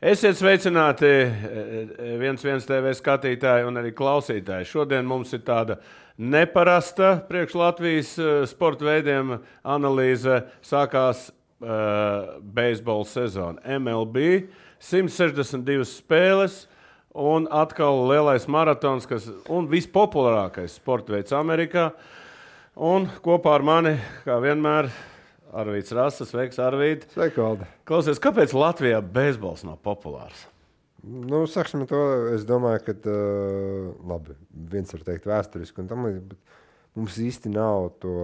[0.00, 4.64] Esiet sveicināti, eh, viens viens TV skatītāji un arī klausītāji.
[4.64, 5.76] Šodien mums ir tāda
[6.16, 10.38] neparasta priekš Latvijas eh, sporta veidiem analīze.
[10.64, 14.48] Sākās uh, beisbola sezona MLB,
[14.80, 16.64] 162 spēles.
[17.12, 21.90] Un atkal lielais maratons, kas ir vispopulārākais sporta veids Amerikā.
[22.72, 24.88] Un kopā ar mani, kā vienmēr,
[25.50, 27.10] Arvīts Rasas, sveiks, Arvīts.
[27.14, 27.66] Sveiki, Valde.
[27.88, 30.46] Klausies, kāpēc Latvijā beisbols nav populārs?
[31.02, 32.00] Nu, saksim to,
[32.36, 34.36] es domāju, ka uh, labi,
[34.70, 38.16] viens var teikt vēsturiski un tam līdzīgi, bet mums īsti nav to,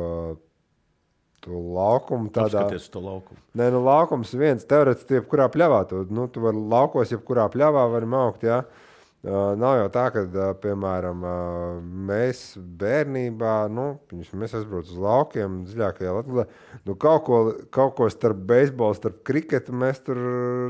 [1.43, 2.31] to laukumu.
[2.37, 2.67] Tādā...
[2.67, 3.41] Skaties to laukumu.
[3.57, 8.07] Nē, nu laukums viens, teorētiski, jebkurā pļavā, tu, nu, tu vari laukos, jebkurā pļavā var
[8.21, 8.61] augt, jā.
[8.61, 8.86] Ja?
[9.27, 12.43] Uh, nav jau tā, ka, uh, piemēram, uh, mēs
[12.79, 16.45] bērnībā, nu, mēs aizbraucam uz laukiem, dziļākajā Latvijā.
[16.87, 17.41] Nu, kaut, ko,
[17.75, 20.21] kaut ko starp beisbolu, starp kriketu mēs tur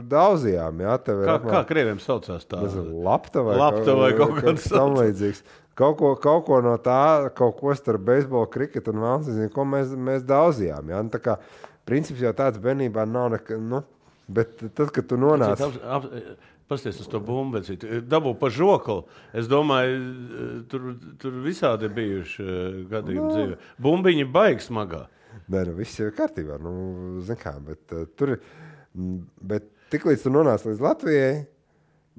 [0.09, 0.81] daudzījām.
[0.87, 2.63] Jā, kā, apmēr, kā krieviem saucās tā?
[3.05, 5.45] Lapta vai, Lapta vai kaut, kaut kas tamlīdzīgs.
[5.77, 9.93] Kaut ko, kaut ko no tā, kaut ko starp beisbolu, kriketu un valsts, ko mēs,
[10.01, 10.97] mēs daudzījām.
[10.97, 11.37] Jā, nu, tā kā
[11.85, 13.61] princips jau tāds bērnībā nav nekā.
[13.61, 13.85] Nu,
[14.33, 15.61] bet tad, kad tu nonāc.
[15.61, 16.09] Ap, ap,
[16.67, 17.61] Pasties uz to bumbu,
[18.11, 19.05] dabū pa žokli.
[19.39, 20.89] Es domāju, tur,
[21.23, 23.29] tur visādi bijuši eh, gadījumi no.
[23.29, 23.37] Nu.
[23.37, 23.59] dzīvē.
[23.87, 25.05] Bumbiņa baigs smagā.
[25.53, 26.59] Nē, nu viss ir kārtībā.
[26.59, 26.73] Nu,
[27.39, 28.35] kā, bet, uh, tur,
[29.47, 31.33] bet tiklīdz tu nonāc līdz Latvijai,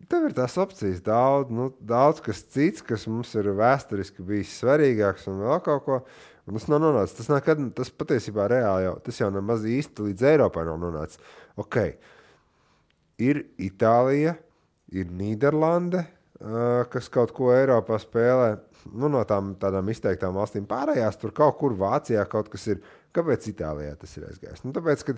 [0.08, 5.28] tev ir tās opcijas daudz, nu, daudz kas cits, kas mums ir vēsturiski bijis svarīgāks
[5.28, 6.03] un vēl kaut ko.
[6.48, 7.18] Un tas nav nonācis.
[7.18, 11.20] Tas, nekad, tas patiesībā reāli jau, tas jau nemaz īsti līdz Eiropai nav nonācis.
[11.59, 11.98] Okay
[13.21, 14.35] ir Itālija,
[14.93, 16.05] ir Nīderlande,
[16.93, 18.55] kas kaut ko Eiropā spēlē.
[18.93, 22.81] Nu, no tām tādām izteiktām valstīm pārējās tur kaut kur Vācijā kaut kas ir.
[23.15, 24.63] Kāpēc Itālijā tas ir aizgājis?
[24.63, 25.15] Nu, tāpēc, ka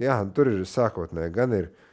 [0.00, 1.70] jā, tur ir sākotnēji gan ir.
[1.72, 1.88] Uh,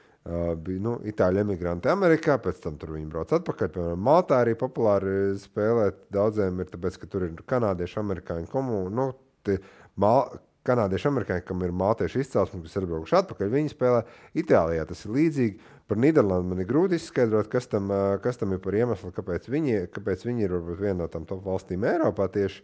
[0.60, 3.70] bija nu, itāļu emigranti Amerikā, pēc tam tur viņi brauc atpakaļ.
[3.74, 6.04] Piemēram, Maltā arī populāri spēlēt.
[6.14, 8.92] Daudziem ir tāpēc, ka tur ir kanādiešu, amerikāņu komunu.
[8.94, 9.56] Nu,
[10.00, 10.36] mal,
[10.68, 13.52] kanādieši, amerikāņi, kam ir maltiešu izcelsme, kas ir atbraukuši atpakaļ.
[13.54, 14.04] Viņi spēlē
[14.38, 14.86] Itālijā.
[14.90, 15.74] Tas ir līdzīgi.
[15.90, 17.90] Par Nīderlandi man ir grūti izskaidrot, kas tam,
[18.24, 21.42] kas tam ir par iemeslu, kāpēc viņi, kāpēc viņi ir varbūt viena no tām top
[21.48, 22.62] valstīm Eiropā tieši.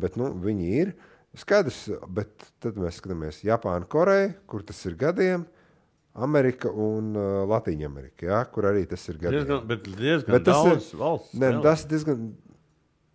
[0.00, 0.94] Bet nu, viņi ir
[1.40, 5.46] skaidrs, bet tad mēs skatāmies Japānu, Koreju, kur tas ir gadiem.
[6.14, 9.48] Amerika un uh, Latvija Amerika, ja, kur arī tas ir gadījums.
[9.48, 11.32] Diezgan, bet diezgan bet tas ir valsts.
[11.42, 12.28] Ne, tas diezgan,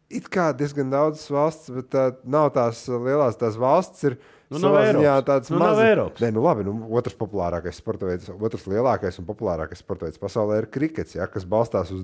[0.10, 4.06] it kā diezgan daudz valsts, bet tā, nav tās lielās tās valsts.
[4.12, 5.78] Ir, Nu, nav ziņā, tāds nu, mazs.
[6.24, 10.64] Nē, nu labi, nu, otrs populārākais sporta veids, otrs lielākais un populārākais sporta veids pasaulē
[10.64, 12.02] ir krikets, ja, kas balstās uz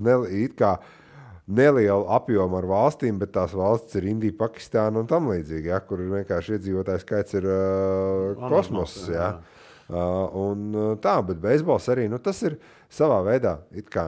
[1.46, 6.04] nelielu apjomu ar valstīm, bet tās valsts ir Indija, Pakistāna un tam līdzīgi, ja, kur
[6.06, 8.94] vienkārši iedzīvotāju skaits ir uh, kosmos.
[9.10, 9.32] Ja.
[9.86, 10.70] Uh, un,
[11.02, 12.60] tā, bet beisbols arī nu, tas ir
[12.94, 13.60] savā veidā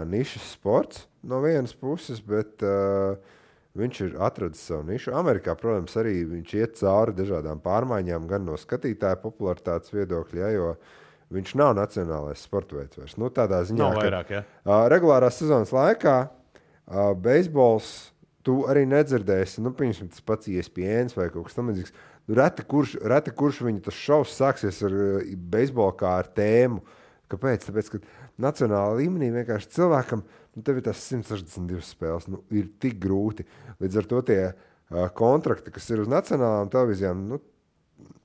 [0.09, 3.17] nišas sports no vienas puses, bet uh,
[3.77, 5.13] Viņš ir atradzis savu nišu.
[5.17, 10.71] Amerikā, protams, arī viņš iet cauri dažādām pārmaiņām, gan no skatītāja popularitātes viedokļa, ja, jo
[11.35, 13.17] viņš nav nacionālais sporta veids vairs.
[13.21, 14.43] Nu, tādā ziņā, nav vairāk, ja.
[14.65, 17.91] uh, regulārās sezonas laikā uh, beisbols
[18.47, 21.95] tu arī nedzirdēsi, nu, piemēram, tas pats ESPN vai kaut kas tamlīdzīgs.
[22.38, 24.95] Reti, kurš, reti kurš viņa tas šovs sāksies ar
[25.51, 26.81] beisbolu kā ar tēmu.
[27.31, 27.67] Kāpēc?
[27.67, 28.01] Tāpēc, ka
[28.39, 30.23] nacionālā līmenī vienkārši cilvēkam
[30.57, 33.45] nu, tev ir tas 162 spēles, nu, ir tik grūti.
[33.84, 37.40] Līdz ar to tie uh, kontrakti, kas ir uz nacionālām televīzijām, nu,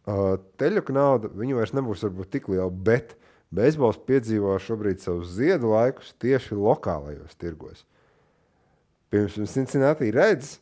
[0.08, 3.18] uh, teļuka nauda, viņi vairs nebūs varbūt tik liela, bet
[3.52, 7.84] beisbols piedzīvo šobrīd savus ziedu laikus tieši lokālajos tirgos.
[9.12, 10.54] Pirms Cincinnati redz,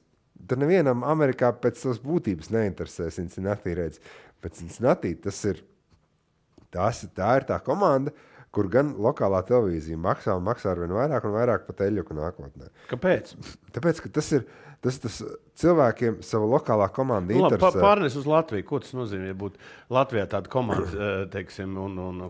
[0.50, 4.02] tad nevienam Amerikā pēc savas būtības neinteresē Cincinnati redz,
[4.42, 5.62] bet Cincinnati tas ir,
[6.74, 10.94] tas, tā ir tā komanda, uh, kur gan lokālā televīzija maksā un maksā ar vien
[10.94, 12.70] vairāk un vairāk pat eļļu nākotnē.
[12.90, 13.36] Kāpēc?
[13.76, 14.50] Tāpēc, ka tas ir.
[14.80, 15.18] Tas, tas
[15.60, 17.36] cilvēkiem savā lokālā komandā.
[17.36, 18.64] Nu, Pārnes uz Latviju.
[18.64, 19.58] Ko tas nozīmē būt
[19.92, 22.22] Latvijā tāda komanda, eh, teiksim, un, un...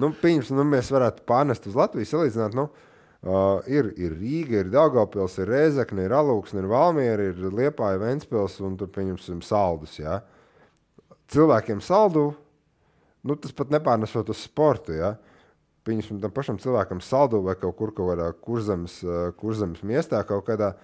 [0.00, 2.56] Nu, pieņems, nu, mēs varētu pārnest uz Latviju, salīdzināt.
[2.56, 2.70] Nu,
[3.18, 8.60] Uh, ir, ir Rīga, ir Daugopils, ir Rēzekne, ir Alūksne, ir Valmiera, ir Liepāja, Ventspils
[8.62, 9.96] un tur, pieņemsim, Saldus.
[9.98, 10.20] Ja?
[11.34, 12.28] Cilvēkiem saldu,
[13.26, 14.94] nu, tas pat nepārnesot uz sportu.
[15.00, 15.16] Ja?
[15.88, 19.00] Pieņemsim, tam pašam cilvēkam saldu vai kaut kur kaut kādā kurzemes,
[19.40, 20.74] kurzemes miestā kaut kādā,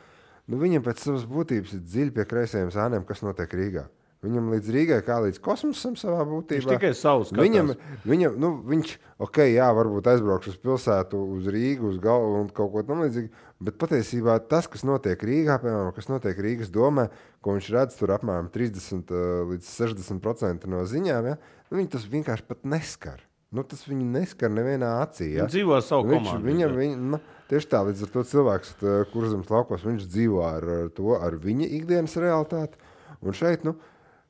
[0.48, 3.86] nu, viņam pēc savas būtības ir dziļi pie kreisajiem zāniem, kas notiek Rīgā.
[4.24, 6.62] Viņam līdz Rīgai, kā līdz kosmosam, savā būtībā.
[6.62, 7.44] Viņš tikai savus skatās.
[7.44, 7.72] Viņam,
[8.08, 8.94] viņam, nu, viņš,
[9.26, 13.28] ok, jā, varbūt aizbraukšu uz pilsētu, uz Rīgu, uz galvu un kaut ko tamlīdzīgu.
[13.68, 17.10] Bet patiesībā tas, kas notiek Rīgā, piemēram, kas notiek Rīgas domē,
[17.44, 19.12] ko viņš redz tur apmēram 30
[19.52, 21.36] līdz 60% no ziņām, ja,
[21.68, 23.20] nu, viņi tas vienkārši pat neskar.
[23.54, 25.30] Nu, tas viņu neskar nevienā acī.
[25.36, 25.44] Ja?
[25.44, 26.48] Viņš dzīvo savu Viņš, komandu.
[26.50, 27.20] viņam, viņ, nu,
[27.50, 30.66] tieši tā, līdz ar to cilvēks, tā, kurš zemes laukos, viņš dzīvo ar,
[30.96, 32.80] to, ar viņa ikdienas realitāti.
[33.22, 33.76] Un šeit, nu,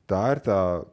[0.09, 0.89] tā ir tā uh,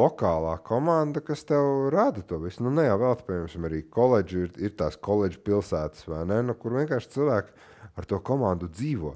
[0.00, 2.64] lokālā komanda, kas tev rada to visu.
[2.66, 6.40] Nu, ne jau vēl, piemēram, arī koledži ir, ir tās koledžas pilsētas, ne?
[6.50, 7.54] Nu, kur vienkārši cilvēki
[7.94, 9.14] ar to komandu dzīvo.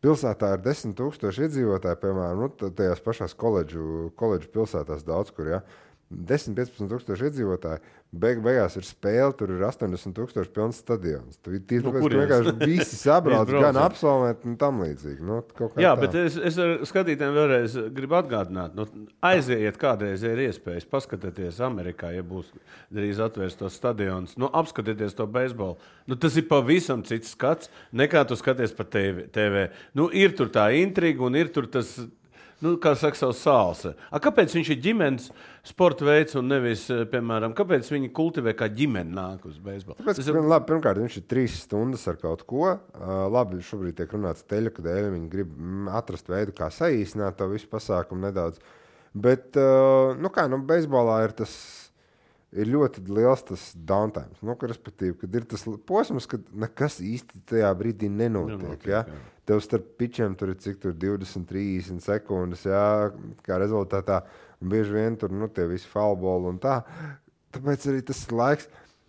[0.00, 5.50] Pilsētā ir 10,000 iedzīvotāji, piemēram, nu, tajās pašās koledžu, koledžu pilsētās daudz kur.
[5.52, 5.58] Ja?
[5.60, 7.80] 10, 15 tūkstoši iedzīvotāji.
[8.10, 11.36] Beig, beigās ir spēle, tur ir 80 tūkstoši pilns stadions.
[11.38, 13.84] Tur ir Nu, tāpēc, ka vienkārši visi sabrauc, gan jā.
[13.86, 15.22] absolventi un tam līdzīgi.
[15.22, 15.38] Nu,
[15.78, 16.00] Jā, tā.
[16.02, 18.88] bet es, es ar skatītājiem vēlreiz gribu atgādināt, nu,
[19.30, 22.50] aiziet kādreiz, ja ir iespējas, paskatieties Amerikā, ja būs
[22.90, 25.78] drīz atvērts tos stadionus, nu, apskatieties to beisbolu.
[26.10, 29.28] Nu, tas ir pavisam cits skats, nekā tu skaties pa TV.
[29.30, 29.68] TV.
[29.94, 32.00] Nu, ir tur tā intriga un ir tur tas.
[32.60, 33.86] Nu, kā saka, savs sāls.
[33.88, 35.30] A, kāpēc viņš ir ģimenes
[35.66, 39.96] sporta veids un nevis, eh, piemēram, kāpēc viņi kultivē kā ģimene nāk uz beisbolu?
[40.00, 42.78] Tāpēc, Tas ir- labi, pirmkārt, viņš ir trīs stundas ar kaut ko.
[42.94, 47.36] Uh, labi, šobrīd tiek runāts teļa, ka dēļ viņi grib mm, atrast veidu, kā saīsināt
[47.36, 48.58] to visu pasākumu nedaudz.
[49.14, 51.89] Bet, uh, nu kā, nu, beisbolā ir tas.
[52.50, 54.34] Ir ļoti liels tas downtime.
[54.42, 58.58] Nu, respektīvi, kad ir tas posms, kad nekas īsti tajā brīdī nenotiek.
[58.58, 59.04] Nenotiek, ja?
[59.06, 59.20] jā.
[59.46, 62.84] Tev starp pičiem tur ir cik tur 20, 30 sekundes, jā,
[63.46, 64.24] kā rezultātā.
[64.60, 66.80] Un bieži vien tur nu, tie visi falboli un tā.
[67.54, 68.66] Tāpēc arī tas laiks.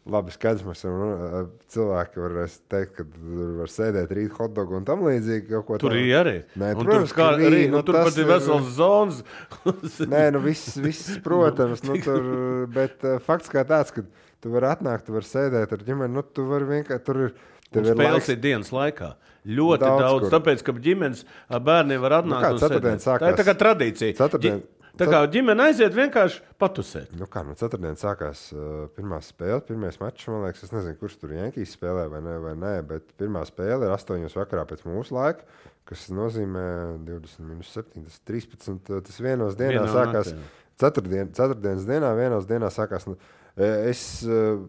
[0.10, 2.38] Labi, skaidrs, mēs varam, nu, cilvēki var
[2.74, 5.52] teikt, ka tur var sēdēt rīt hotdogu un tam līdzīgi.
[5.52, 5.92] Tur tādu.
[6.02, 6.34] ir arī.
[6.58, 9.20] Nē, un protams, tur, kā, ir, arī, nu, nu, tur pat ir vesels zonas.
[10.16, 12.26] Nē, nu viss, viss protams, nu, tur,
[12.80, 14.02] bet uh, fakts kā tāds, ka
[14.42, 17.38] tu vari atnākt, tu vari sēdēt ar ģimeni, nu, tu vari vienkārši tur ir.
[17.72, 19.14] Tev ir spēles laiks, ir dienas laikā.
[19.48, 20.34] Ļoti Daudz daudz, kur.
[20.34, 22.44] tāpēc, ka ģimenes ar bērniem var atnākt.
[22.44, 23.06] kā un ceturtdien sēdēt.
[23.06, 23.38] Tā ir sākās?
[23.40, 24.18] tā kā tradīcija.
[24.18, 27.14] Ceturtdien- Ģi- Tā kā ģimene aiziet vienkārši patusēt.
[27.18, 30.28] Nu, kā no ceturtdienas sākās uh, pirmā spēle, pirmais mačs.
[30.32, 33.88] Man liekas, es nezinu, kurš tur Jankīs spēlē vai nē, vai nē, bet pirmā spēle
[33.88, 35.48] ir 8 vakarā pēc mūsu laika,
[35.90, 36.66] kas nozīmē
[37.08, 38.76] 20 minus 7, tas 13.
[38.92, 40.34] uh, Tas vienos dienā Vienā sākās.
[40.82, 43.08] Ceturtdien, ceturtdienas dienā, vienos dienā sākās.
[43.08, 43.16] Nu,
[43.62, 44.64] es uh,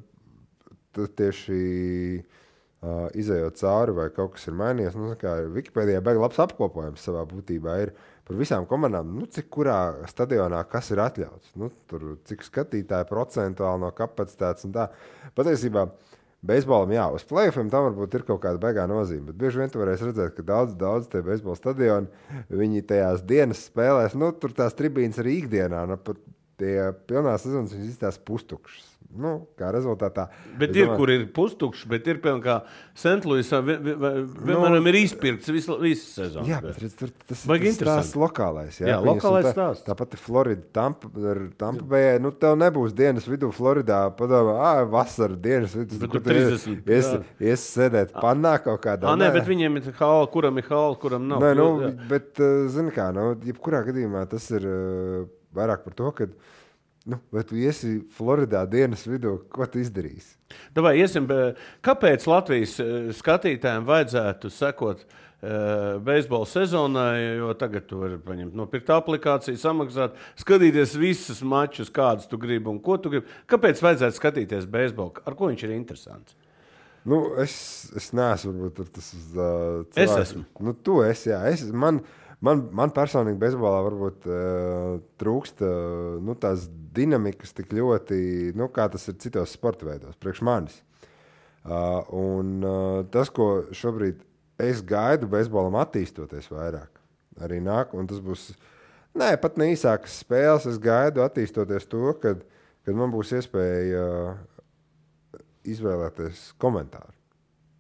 [0.93, 1.59] tieši
[2.21, 4.99] uh, izējot cauri, vai kaut kas ir mainījies.
[4.99, 5.15] Nu,
[5.57, 7.95] Wikipēdijā beigas labs apkopojums savā būtībā ir
[8.29, 11.53] par visām komandām, nu, cik kurā stadionā kas ir atļauts.
[11.59, 14.89] Nu, tur, cik skatītāji procentuāli no kapacitātes un tā.
[15.39, 15.89] Patiesībā.
[16.43, 19.29] Beisbolam, jā, uz plēsoņiem tam varbūt ir kaut kāda beigā nozīme.
[19.29, 22.11] Bet bieži vien tu varēsi redzēt, ka daudz, daudz tie beisbola stadioni,
[22.51, 26.01] viņi tajās dienas spēlēs, nu, tur tās tribīnas arī ikdienā, nu,
[26.59, 28.92] tie pilnā sezonas izstāsta pustukšas.
[29.13, 30.29] Nu, kā rezultātā.
[30.59, 32.55] Bet ir, domāju- kur ir pustukšs, bet ir piemēram, kā
[32.97, 36.47] Sentlūisā, vienmēr ir izpirkts visu, visu sezonu.
[36.49, 38.79] Jā, bet redz, tur tas ir tas stāsts lokālais.
[38.81, 39.85] Jā, Jā, lokālais tā, stāsts.
[39.87, 41.11] Tāpat Florida, Tampa,
[41.61, 42.19] Tampa Bay.
[42.23, 44.01] Nu, tev nebūs dienas vidū Floridā.
[44.17, 45.99] Padomā, ah, vasara dienas vidū.
[46.01, 47.23] Bet kur tur tu ies- 30, Ies, jā.
[47.53, 49.05] ies sēdēt pannā kaut kādā.
[49.13, 51.41] Ah, nē, bet viņiem ir hāla, kuram ir hāla, kuram nav.
[51.45, 52.09] Nē, nu, Jā.
[52.09, 56.27] bet, uh, zini kā, nu, jebkurā gadījumā tas ir uh, vairāk par to, ka,
[57.07, 60.37] nu, vai tu iesi Floridā dienas vidū, ko tu izdarīsi?
[60.77, 61.27] Davai, iesim,
[61.85, 67.17] kāpēc Latvijas eh, skatītājiem vajadzētu sekot uh, beisbola sezonai?
[67.41, 72.79] Jo tagad tu vari paņemt nopirkt aplikāciju, samaksāt, skatīties visus mačus, kādus tu gribi un
[72.85, 73.41] ko tu gribi.
[73.51, 75.25] Kāpēc vajadzētu skatīties beisbolu?
[75.27, 76.39] Ar ko viņš ir interesants?
[77.09, 77.55] Nu, es,
[77.99, 80.45] es neesmu varbūt, tas uh, Es esmu.
[80.63, 81.41] Nu, tu esi, jā.
[81.51, 81.99] Es, man,
[82.47, 88.89] man, man personīgi bezbolā varbūt uh, trūkst uh, nu, tās dinamikas tik ļoti, nu, kā
[88.93, 90.81] tas ir citos sporta veidos, priekš manis.
[91.63, 94.23] Uh, un uh, tas, ko šobrīd
[94.63, 96.91] es gaidu bezbolam attīstoties vairāk,
[97.43, 98.51] arī nāk, un tas būs,
[99.19, 102.43] nē, pat ne īsākas spēles, es gaidu attīstoties to, kad,
[102.83, 107.15] kad man būs iespēja uh, izvēlēties komentāru.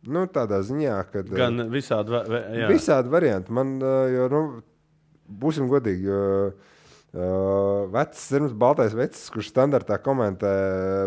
[0.03, 2.17] Nu, tādā ziņā, ka Gan visādi,
[2.59, 2.69] jā.
[2.71, 3.55] visādi varianti.
[3.55, 4.43] Man, uh, jo, nu,
[5.43, 10.53] būsim godīgi, jo uh, vecs, zināms, baltais vecs, kurš standartā komentē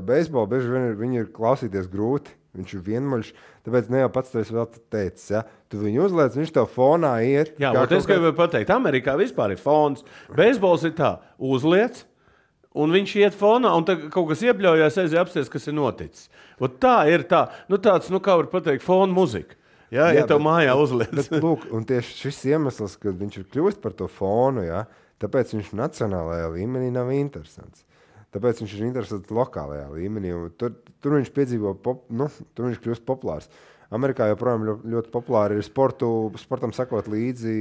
[0.08, 2.38] beisbolu, bieži vien ir, viņu ir klausīties grūti.
[2.56, 3.30] Viņš ir vienmuļš,
[3.68, 5.26] tāpēc ne jau pats to esi vēl teicis.
[5.34, 5.42] Ja?
[5.68, 7.52] Tu viņu uzliec, viņš tev fonā iet.
[7.60, 10.06] Jā, bet es gribēju pateikt, Amerikā vispār ir fons.
[10.32, 12.06] Beisbols ir tā, uzliec.
[12.76, 16.26] Un viņš iet fonā, un kaut kas iebļaujās, aiziet apstāties, kas ir noticis.
[16.60, 19.56] Ot tā ir tā, nu tāds, nu kā var pateikt, fona muzika.
[19.94, 21.14] Jā, Jā, ja tev bet- mājā uzliek.
[21.40, 24.82] Lūk, un tieši šis iemesls, ka viņš ir kļuvis par to fonu, ja,
[25.24, 27.86] tāpēc viņš nacionālajā līmenī nav interesants.
[28.36, 30.34] Tāpēc viņš ir interesants lokālajā līmenī.
[30.60, 32.28] Tur, tur viņš piedzīvo, pop, nu,
[32.58, 33.48] tur viņš kļūst populārs.
[33.96, 36.10] Amerikā joprojām ļoti, ļoti populāri ir sportu,
[36.42, 37.56] sportam sakot līdzi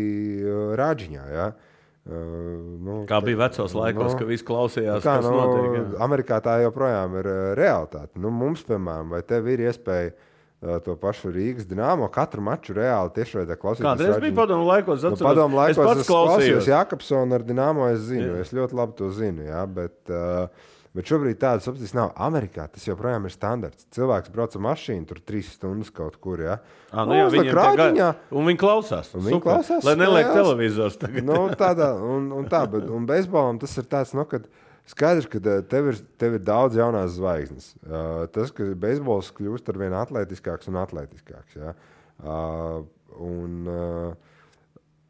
[0.80, 1.28] rāģiņā.
[1.36, 1.46] Ja?
[1.52, 1.70] Uh,
[2.04, 5.76] nu, Kā bija vecos laikos, nu, ka visi klausījās, kā, kas nu, notiek.
[5.78, 5.84] Jā.
[6.04, 8.12] Amerikā tā joprojām ir uh, realitāte.
[8.20, 13.14] Nu, mums, piemēram, vai tev ir iespēja uh, to pašu Rīgas dīnāmo katru maču reāli
[13.16, 13.88] tiešveidā klausīties?
[13.88, 16.70] Kādreiz bija padomu laikos, Nu, atceros, padomu laikos es pats klausījos klausījos.
[16.74, 17.88] Jakobsonu ar Dienāmo.
[17.94, 18.44] Es zinu, jā.
[18.44, 19.48] es ļoti labi to zinu.
[19.48, 22.12] Jā, bet, uh, bet šobrīd tādas opcijas nav.
[22.22, 23.86] Amerikā tas joprojām ir standarts.
[23.94, 26.42] Cilvēks brauc ar mašīnu tur trīs stundas kaut kur.
[26.44, 26.58] Jā,
[26.94, 28.10] À, nu, jā, Uzliek viņiem rādiņā.
[28.10, 29.08] tagad, un viņi klausās.
[29.18, 31.24] Un viņi klausās Lai neliek televizors tagad.
[31.26, 34.46] nu, tādā, un, un tā, bet un beisbolam tas ir tāds, nu, kad
[34.86, 37.72] skaidrs, ka eh, tev ir, tev ir daudz jaunās zvaigznes.
[37.82, 41.56] Uh, tas, ka beisbols kļūst ar vien atletiskāks un atletiskāks.
[41.58, 41.74] Ja?
[42.22, 42.84] Uh,
[43.18, 44.33] un, uh,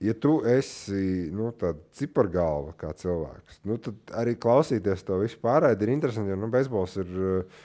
[0.04, 1.50] ja tu esi nu,
[1.96, 6.98] cipargalva kā cilvēks, nu, tad arī klausīties to visu pārēdi ir interesanti, jo nu, beisbols
[7.02, 7.62] ir uh,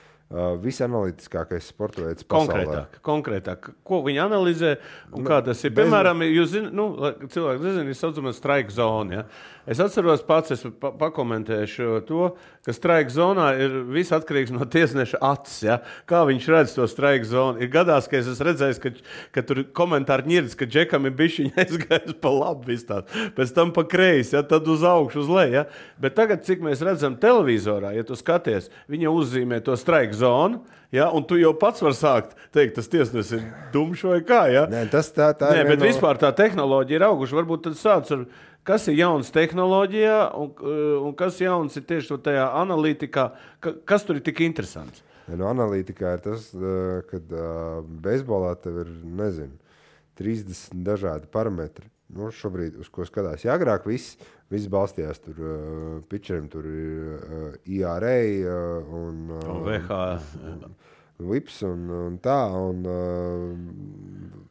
[0.62, 2.62] visanalītiskākais sporta veids pasaulē.
[2.62, 4.76] Konkrētāk, konkrētāk, ko viņi analizē
[5.16, 5.74] un kā tas ir.
[5.74, 6.86] Piemēram, jūs zināt, nu,
[7.32, 9.16] cilvēki nezina, ir saucamā strike zona.
[9.16, 9.24] Ja?
[9.70, 12.30] Es atceros pats, es pa pakomentēšu to,
[12.66, 15.60] ka strike zonā ir viss atkarīgs no tiesneša acis.
[15.64, 15.78] Ja?
[16.08, 17.60] Kā viņš redz to strike zonu.
[17.62, 18.92] Ir gadās, ka es esmu redzējis, ka,
[19.36, 22.76] ka tur komentāri ņirdas, ka džekam ir bijis viņa aizgājis pa labi,
[23.36, 24.44] pēc tam pa kreisi, ja?
[24.46, 25.56] tad uz augšu, uz leju.
[25.60, 25.64] Ja?
[26.00, 30.60] Bet tagad, cik mēs redzam televizorā, ja tu skaties, viņa uzzīmē to strike zonu.
[30.90, 34.40] Ja, un tu jau pats vari sākt teikt, tas tiesnesis ir dumšs vai kā.
[34.50, 34.64] Ja?
[34.66, 37.36] Nē, tas tā, tā Nē, ir bet no- vispār tā tehnoloģija ir auguša.
[37.38, 38.24] Varbūt tad sāc ar,
[38.70, 43.30] kas ir jauns tehnoloģijā un, uh, un kas jauns ir tieši tajā analītikā.
[43.62, 45.02] Ka, kas tur ir tik interesants?
[45.26, 46.50] Ja, no analītikā ir tas,
[47.10, 49.58] ka uh, beisbolā tev ir nezinu,
[50.18, 51.86] 30 dažādi parametri.
[52.10, 54.16] Nu, šobrīd, uz ko skatās, ja agrāk viss,
[54.50, 58.16] viss balstījās tur uh, pitcheriem, tur ir uh, IRA
[58.50, 60.00] uh, un uh, Un VH.
[61.20, 62.40] Lips un, un tā.
[62.58, 64.49] Un, uh,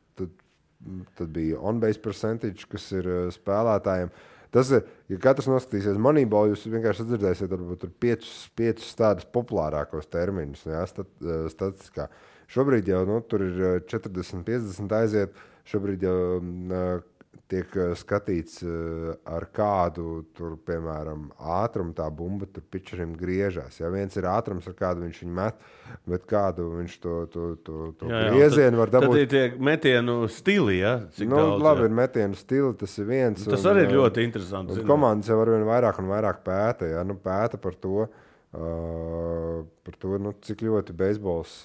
[1.17, 4.11] tad, bija on-base percentage, kas ir uh, spēlētājiem.
[4.53, 10.09] Tas ir, ja katrs noskatīsies monētu, jūs vienkārši dzirdēsiet, varbūt tur piecus, piecus tādus populārākos
[10.09, 12.09] terminus, jā, stat, uh, statistiskā.
[12.49, 15.37] Šobrīd jau nu, tur ir uh, 40, 50 aiziet.
[15.69, 17.03] Šobrīd jau uh,
[17.49, 21.27] tiek uh, skatīts, uh, ar kādu, tur, piemēram,
[21.59, 23.79] ātrumu tā bumba tur pitcherim griežās.
[23.81, 25.65] Ja viens ir ātrums, ar kādu viņš viņu met,
[26.09, 29.21] bet kādu viņš to, to, to, to Jā, jā, griezienu var Tad dabūt.
[29.23, 30.79] ir tie metienu stili.
[30.83, 30.95] Ja?
[31.17, 31.89] Cik Nu, daudz, labi, jā.
[31.89, 33.43] ir metienu stili, tas ir viens.
[33.49, 34.77] Tas un, arī ir uh, ļoti interesanti.
[34.77, 37.03] Un komandas jau ar vien vairāk un vairāk pēta, ja?
[37.07, 41.61] nu, pēta par to, uh, par to nu, cik ļoti beisbols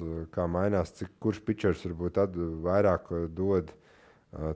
[0.49, 3.81] mainās, cik, kurš pitchers varbūt tad vairāk dod uh,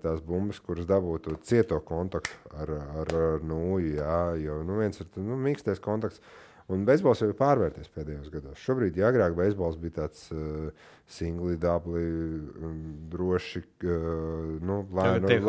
[0.02, 3.94] tās bumbas, kuras dabūtu cieto kontaktu ar, ar, ar nūju.
[4.00, 6.20] Jā, jo nu, viens ir nu, mīkstais kontakts.
[6.68, 8.58] Un beisbols jau ir pārvērties pēdējos gados.
[8.60, 10.66] Šobrīd, ja agrāk beisbols bija tāds uh,
[11.08, 12.02] singli, dubli,
[12.60, 12.74] um,
[13.08, 15.46] droši, uh, nu, nu, tie ir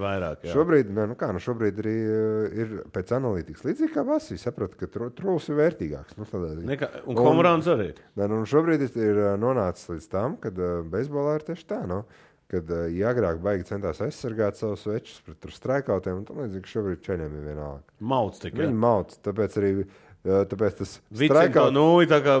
[0.00, 0.46] vairāk.
[0.48, 0.54] jā.
[0.56, 3.66] Šobrīd, ne, nu kā, nu šobrīd arī uh, ir pēc analītikas.
[3.68, 6.16] Līdzīgi kā Vasīs saprata, ka tru- trūls ir vērtīgāks.
[6.16, 6.54] Nu, tādā.
[6.72, 7.90] Nekā, un Un- homrāns arī.
[8.16, 11.82] Ne, nu, šobrīd ir- nonācis līdz tam, ka uh, beisbolā ir tieši tā.
[11.84, 12.06] Nu,
[12.52, 17.36] kad uh, ja agrāk baigi centās aizsargāt savus večus pret strākautiem, tad līdzīgi šobrīd čeļiem
[17.40, 17.82] ir vienalga.
[18.12, 18.66] Mauts tikai.
[18.66, 22.36] Viņi mauc, tāpēc arī uh, tāpēc tas strikeout- nūju tā kā.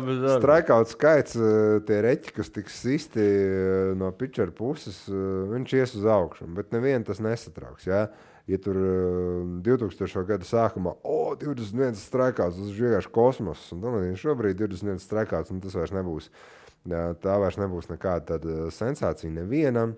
[0.86, 6.04] Skaits, eh, tie reķi, kas tiks sisti eh, no pitčera puses, eh, viņš ies uz
[6.06, 6.46] augšu.
[6.54, 7.86] Bet nevienu tas nesatrauks.
[7.86, 8.08] Ja,
[8.46, 10.24] ja tur eh, 2000.
[10.26, 13.72] gada sākumā, o, 21 strikeouts, tas ir vienkārši kosmos.
[13.72, 16.30] Un tad šobrīd 21 strikeouts, un tas vairs nebūs.
[16.30, 19.96] Jā, tā vairs nebūs nekāda tāda sensācija nevienam.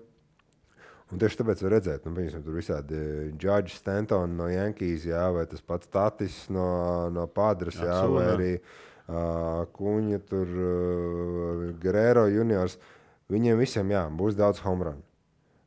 [1.13, 2.99] Un tieši tāpēc var redzēt, nu, piemēram, tur visādi
[3.37, 6.65] Džordžs Stantons no Yankees, jā, vai tas pats Tatis no,
[7.13, 8.15] no Padres, jā, Acuna.
[8.15, 12.79] vai arī uh, Kuņa, tur uh, Guerrero juniors.
[13.29, 15.05] Viņiem visiem jā, būs daudz home run.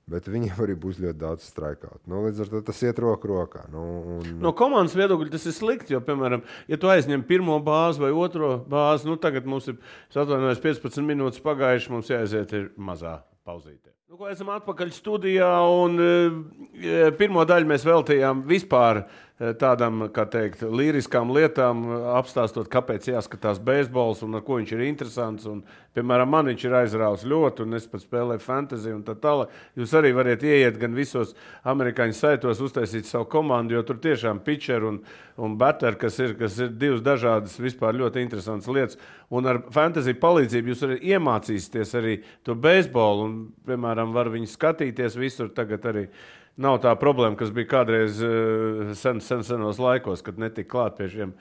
[0.08, 2.00] Bet viņiem arī būs ļoti daudz strikeout.
[2.08, 3.66] Nu, līdz ar to tas iet roku rokā.
[3.72, 3.82] Nu,
[4.16, 5.92] un, No komandas viedokļa tas ir slikti.
[5.92, 9.76] Jo, piemēram, ja tu aizņem pirmo bāzi vai otro bāzi, nu tagad mums ir
[10.14, 13.92] atvainojos, 15 minūtes pagājušas, mums jāaiziet ir mazā pauzītē.
[14.08, 19.02] Nu, ko, esam atpakaļ studijā, un e, pirmo daļu mēs veltījām vispār
[19.38, 21.84] tādām, kā teikt, līriskām lietām,
[22.18, 25.46] apstāstot, kāpēc jāskatās beisbols un ar ko viņš ir interesants.
[25.46, 25.60] Un,
[25.94, 29.52] piemēram, man viņš ir aizrāvis ļoti, un es pat spēlēju fantasy un tā tālāk.
[29.78, 31.36] Jūs arī varat ieiet gan visos
[31.70, 34.98] amerikāņu saitos, uztaisīt savu komandu, jo tur tiešām pitcher un,
[35.38, 38.98] un batter, kas ir, kas ir divas dažādas, vispār ļoti interesantas lietas.
[39.30, 42.16] Un ar fantasy palīdzību jūs arī iemācīsieties arī
[42.46, 46.08] to beisbolu, un, piemēram, var viņu skatīties visur tagad arī.
[46.58, 51.06] Nav tā problēma, kas bija kādreiz eh, sen, sen, senos laikos, kad netika klāt pie
[51.12, 51.34] šiem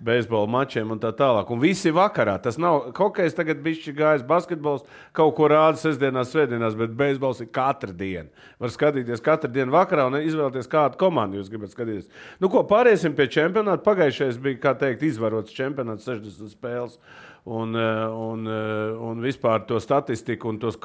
[0.00, 1.50] beisbola mačiem un tā tālāk.
[1.52, 2.38] Un visi vakarā.
[2.42, 4.86] Tas nav hokejs, tagad bija gājis basketbols,
[5.16, 8.30] kaut ko rāda sestdienās, svētdienās, bet beisbols ir katru dienu.
[8.62, 12.08] Var skatīties katru dienu vakarā un izvēlēties, kādu komandu jūs gribat skatīties.
[12.40, 13.84] Nu, ko pāriesim pie čempionāta.
[13.84, 16.96] Pagājušais bija, kā teikt, izvarots čempionāts 60 spēles
[17.44, 20.52] un, eh, un, eh, un vispār to statistiku.
[20.60, 20.78] Tos,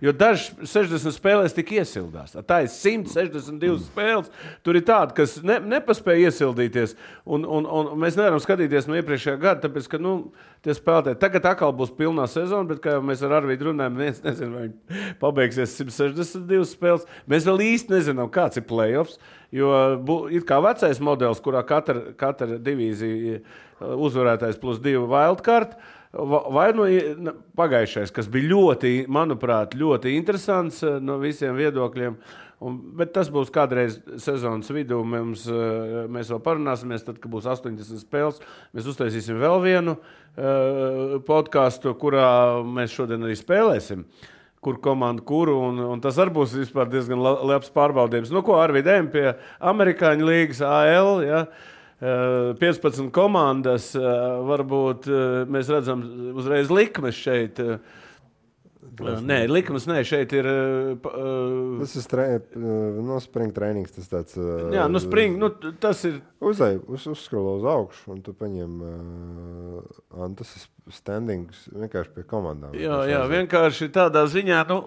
[0.00, 2.32] jo dažs 60 spēlēs tika iesildās.
[2.48, 3.82] Tā ir 162 mm.
[3.90, 4.30] spēles.
[4.64, 6.96] Tur ir tādi, kas ne, nepaspēja iesildīties.
[7.28, 10.14] Un, un, un mēs nevaram skatīties no iepriekšējā gada, tāpēc ka nu,
[10.64, 14.24] tie spēlētāji tagad atkal būs pilnā sezona, bet kā jau mēs ar Arvīdu runājam, viens
[14.24, 17.04] nezina, vai viņi pabeigsies 162 spēles.
[17.28, 19.20] Mēs vēl īsti nezinām, kāds ir playoffs.
[19.52, 19.68] Jo
[20.28, 23.38] ir kā vecais modelis, kurā katra, katra divīzija
[23.80, 25.76] uzvarētājs plus divi wildcard.
[26.12, 26.86] Vai nu
[27.58, 32.16] pagājušais, kas bija ļoti, manuprāt, ļoti interesants eh, no visiem viedokļiem,
[32.64, 35.02] un, bet tas būs kādreiz sezonas vidū.
[35.04, 38.40] Mums, eh, mēs vēl parunāsimies, tad, kad būs 80 spēles.
[38.72, 42.28] Mēs uztaisīsim vēl vienu uh, podkāstu, kurā
[42.64, 44.06] mēs šodien arī spēlēsim.
[44.64, 48.32] Kur komanda, kuru, un, un tas arī būs diezgan labs pārbaudījums.
[48.34, 51.18] Nu, ko ar vidēm pie Amerikāņu līnijas AL.
[51.28, 51.44] Ja?
[51.44, 53.90] Uh, 15 komandas,
[54.46, 55.08] varbūt
[55.50, 56.04] mēs redzam
[56.38, 57.58] uzreiz likmes šeit.
[58.98, 60.46] Nē, likums nē, šeit ir.
[60.48, 63.92] Uh, tas ir tre, no spring treniņš.
[63.94, 64.38] Tas tāds.
[64.38, 65.50] Uh, jā, nu, spring, nu,
[65.82, 66.18] tas ir.
[66.42, 68.74] Uzai, uz, uzskalo uz augšu, un tu paņem.
[68.82, 72.74] Uh, tas ir standings vienkārši pie komandām.
[72.78, 74.64] Jā, jā, vienkārši tādā ziņā.
[74.70, 74.80] Nu,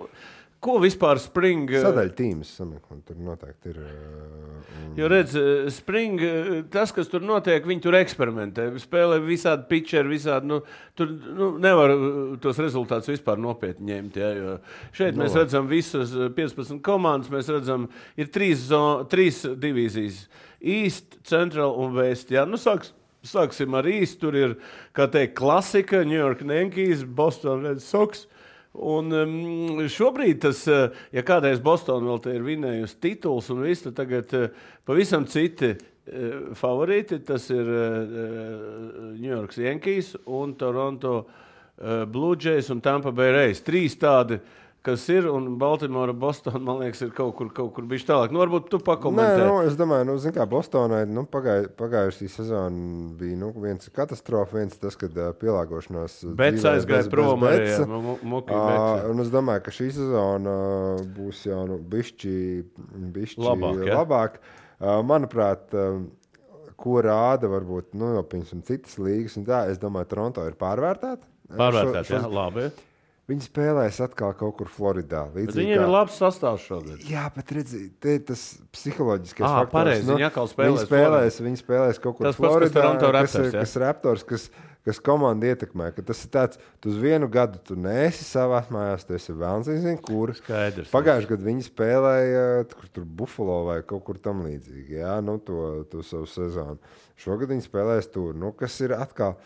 [0.61, 1.71] Ko vispār Spring?
[1.81, 3.79] Sadaļa tīmas sameklē, tur noteikti ir.
[3.81, 4.91] Un...
[4.93, 5.33] Jo redz,
[5.73, 6.21] Spring,
[6.69, 10.59] tas, kas tur notiek, viņi tur eksperimentē, spēlē visādi pitcheri, visādi, nu,
[10.97, 11.95] tur nu, nevar
[12.43, 14.19] tos rezultātus vispār nopietni ņemt.
[14.21, 14.53] Ja, jo
[14.93, 15.23] šeit no.
[15.23, 17.89] mēs nu, redzam visas 15 komandas, mēs redzam,
[18.21, 20.27] ir trīs, zon, trīs divīzijas-
[20.77, 22.29] East, Central un West.
[22.29, 22.45] Ja.
[22.45, 22.93] Nu, sāks,
[23.25, 24.59] sāksim ar East, tur ir,
[24.93, 28.27] kā teikt, klasika, New York Yankees, Boston Red Sox.
[28.71, 33.97] Un um, šobrīd, tas, eh, ja kādreiz Bostonā vēl ir vinējusi tituls un viss, tad
[33.99, 34.45] tagad uh,
[34.87, 37.19] pavisam citi uh, favorīti.
[37.27, 43.63] Tas ir uh, New York Yankees un Toronto uh, Blue Jays un Tampa Bay Rays.
[43.67, 45.27] Trīs tādi uh, kas ir.
[45.31, 48.33] Un Baltimora, Bostonā, man liekas, ir kaut kur, kaut kur bijis tālāk.
[48.33, 49.41] Nu, varbūt tu pakomentē.
[49.41, 54.59] Nē, nu, es domāju, nu, kā Bostonai nu, pagāj, pagājušā sezona bija nu, viens katastrofa,
[54.59, 56.21] viens tas, kad uh, pielāgošanās.
[56.39, 57.45] Bet aizgāja prom.
[57.47, 62.35] Jā, muki, uh, es domāju, ka šī sezona uh, būs jau nu, bišķi,
[63.17, 63.85] bišķi labāk.
[63.87, 64.01] Ja?
[64.01, 64.41] labāk.
[64.81, 66.01] Uh, manuprāt, uh,
[66.81, 68.15] ko rāda varbūt nu,
[68.65, 71.27] citas līgas, un tā, es domāju, Toronto ir pārvērtēta.
[71.51, 72.71] Pārvērtēta, jā, labi.
[73.29, 75.27] Viņi spēlēs atkal kaut kur Floridā.
[75.31, 75.75] Viņiem kā...
[75.77, 77.03] ir labs sastāvs šogad.
[77.07, 78.41] Jā, bet redziet, tas
[78.73, 79.75] psiholoģiskais ah, faktors.
[79.75, 82.83] Pareizi, nu, viņi, viņi, spēlēs, viņi spēlēs kaut kur tas Floridā.
[82.89, 84.47] Pats, kas, raptors, kas, kas, raptors, kas,
[84.87, 85.91] kas komandu ietekmē.
[85.95, 89.69] Ka tas ir tāds, tu uz vienu gadu tu neesi savā mājās, tu esi vēlams,
[89.69, 90.33] nezinu, kur.
[90.37, 90.91] Skaidrs.
[90.93, 94.99] Pagājušajā gadā viņi spēlēja kur tur Buffalo vai kaut kur tam līdzīgi.
[95.01, 96.81] Jā, nu, to, to savu sezonu.
[97.21, 99.37] Šogad viņi spēlēs tur, nu, kas ir atkal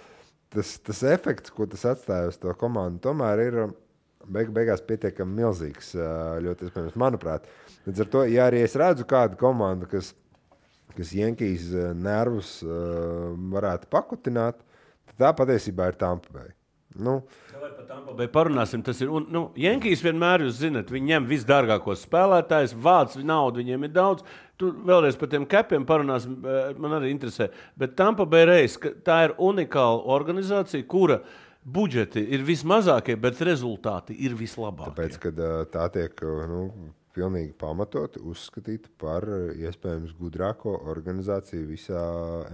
[0.55, 3.75] tas, tas efekts, ko tas atstāja uz to komandu, tomēr ir um,
[4.27, 5.93] beig, beigās pietiekami milzīgs.
[6.45, 7.47] Ļoti iespējams, manuprāt.
[7.85, 10.13] Līdz ar to, ja arī es redzu kādu komandu, kas,
[10.95, 14.61] kas Jankīs nervus varētu pakutināt,
[15.11, 16.53] tad tā patiesībā ir Tampa Bay.
[16.95, 17.19] Nu,
[18.15, 19.09] Vai parunāsim, tas ir.
[19.11, 24.25] Un, nu, Jankīs vienmēr, jūs zināt, viņi ņem visdārgākos spēlētājus, vāc naudu, viņiem ir daudz.
[24.59, 26.37] Tur vēlreiz par tiem kapiem parunāsim,
[26.79, 27.49] man arī interesē.
[27.79, 28.77] Bet Tampa Bay Reis,
[29.07, 31.19] tā ir unikāla organizācija, kura
[31.65, 34.93] budžeti ir vismazākie, bet rezultāti ir vislabākie.
[34.93, 35.41] Tāpēc, kad
[35.73, 36.23] tā tiek.
[36.51, 36.67] Nu,
[37.15, 39.25] pilnīgi pamatoti uzskatīta par
[39.55, 42.03] iespējams gudrāko organizāciju visā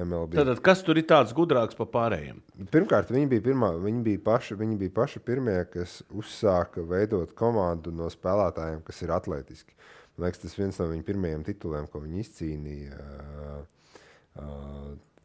[0.04, 0.38] MLB.
[0.38, 2.42] Tad, kas tur ir tāds gudrāks par pārējiem?
[2.74, 7.94] Pirmkārt, viņi bija, pirmā, viņi bija, paši, viņi bija paši pirmie, kas uzsāka veidot komandu
[7.96, 9.78] no spēlētājiem, kas ir atletiski.
[10.16, 13.00] Man liekas, tas viens no viņu pirmajiem tituliem, ko viņi izcīnīja.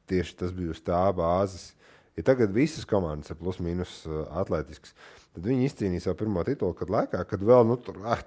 [0.07, 1.72] Tieši tas bija uz tā bāzes.
[2.16, 3.99] Ja tagad visas komandas ir plus mīnus
[4.33, 4.94] atletisks,
[5.37, 8.22] tad viņi izcīnīja savu pirmo titulu, kad laikā, kad vēl nu, tur ah,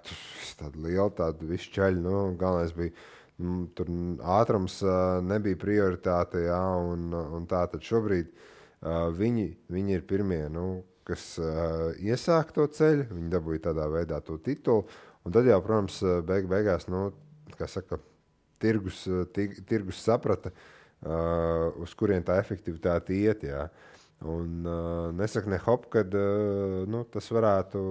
[0.59, 2.93] tāda liela tāda višķaļa, nu, galvenais bija.
[3.39, 3.87] Nu, tur
[4.35, 4.81] ātrums
[5.23, 6.59] nebija prioritāte, jā,
[6.91, 8.33] un, un tā tad šobrīd
[9.15, 10.65] viņi, viņi ir pirmie, nu,
[11.07, 11.37] kas
[12.03, 13.07] iesāk to ceļu.
[13.13, 14.85] Viņi dabūja tādā veidā to titulu.
[15.23, 17.09] Un tad jau, protams, beig, beigās, nu,
[17.55, 17.99] kā saka,
[18.59, 20.51] tirgus, tirgus saprata,
[21.79, 23.47] uz kurien tā efektivitāte iet.
[23.47, 23.67] Jā.
[24.19, 27.83] Un uh, nesaka ne hop, kad uh, nu, tas, varētu,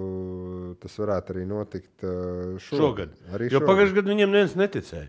[0.83, 2.77] tas varētu arī notikt uh, šogad.
[2.83, 3.15] šogad.
[3.33, 5.07] Arī jo pagājušajā gadā viņiem neviens neticēja.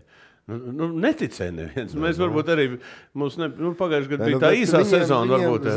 [0.49, 1.93] Nu, nu, neticēja neviens.
[1.93, 2.65] Mēs varbūt arī
[3.13, 5.37] mums ne, nu, pagājušajā gadā bija nu, tā īsā viņiem- sezona.
[5.37, 5.69] viņiem, Varbūt,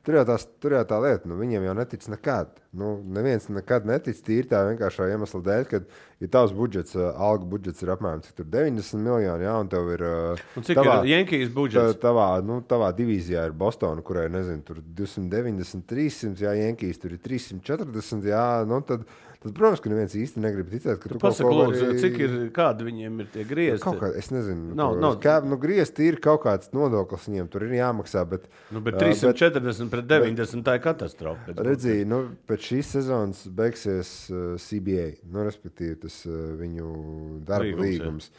[0.00, 2.54] Tur jau, tās, tur jau tā lieta, nu, viņiem jau netic nekad.
[2.72, 5.80] Nu, neviens nekad netic tīri tā vienkāršā iemesla dēļ, ka,
[6.24, 9.90] ja tavs budžets, ā, alga budžets ir apmēram cik tur 90 miljoni, jā, un tev
[9.92, 10.00] ir.
[10.08, 10.14] ā,
[10.56, 12.00] Un cik tavā- ir Jenkijas Tā, budžets?
[12.00, 17.18] tavā, nu, tavā divīzijā ir Bostonā, kurai nezinu, tur 290, 300, jā, Jenkijas tur ir
[17.18, 18.24] 340.
[18.32, 19.04] Jā, nu, tad,
[19.40, 22.18] tad, protams, ka neviens īsti negrib ticēt, ka tu kaut Pasaka, ko lūdzu, vari- cik
[22.20, 23.82] ir, kādi viņiem ir tie griezti?
[23.84, 27.48] Kaut kā, es nezinu, Nav- ko- nav- kā, nu, griezti ir kaut kāds nodoklis viņiem,
[27.50, 28.24] tur ir jāmaksā.
[28.28, 31.40] Bet, Nu, bet ā, 340 pret 90 tā ir katastrofa.
[31.48, 37.64] pēc Redzēju, nu, pēc šīs sezonas beigsies uh, CBA, nu, respektīvi tas uh, viņu darba
[37.64, 38.30] Līgums, līgums.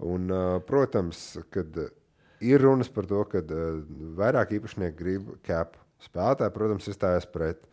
[0.00, 1.72] Un, uh, protams, kad
[2.40, 3.80] ir runas par to, ka uh,
[4.16, 7.66] vairāk īpašnieki grib cap spēlētāju, protams, izstājas pret.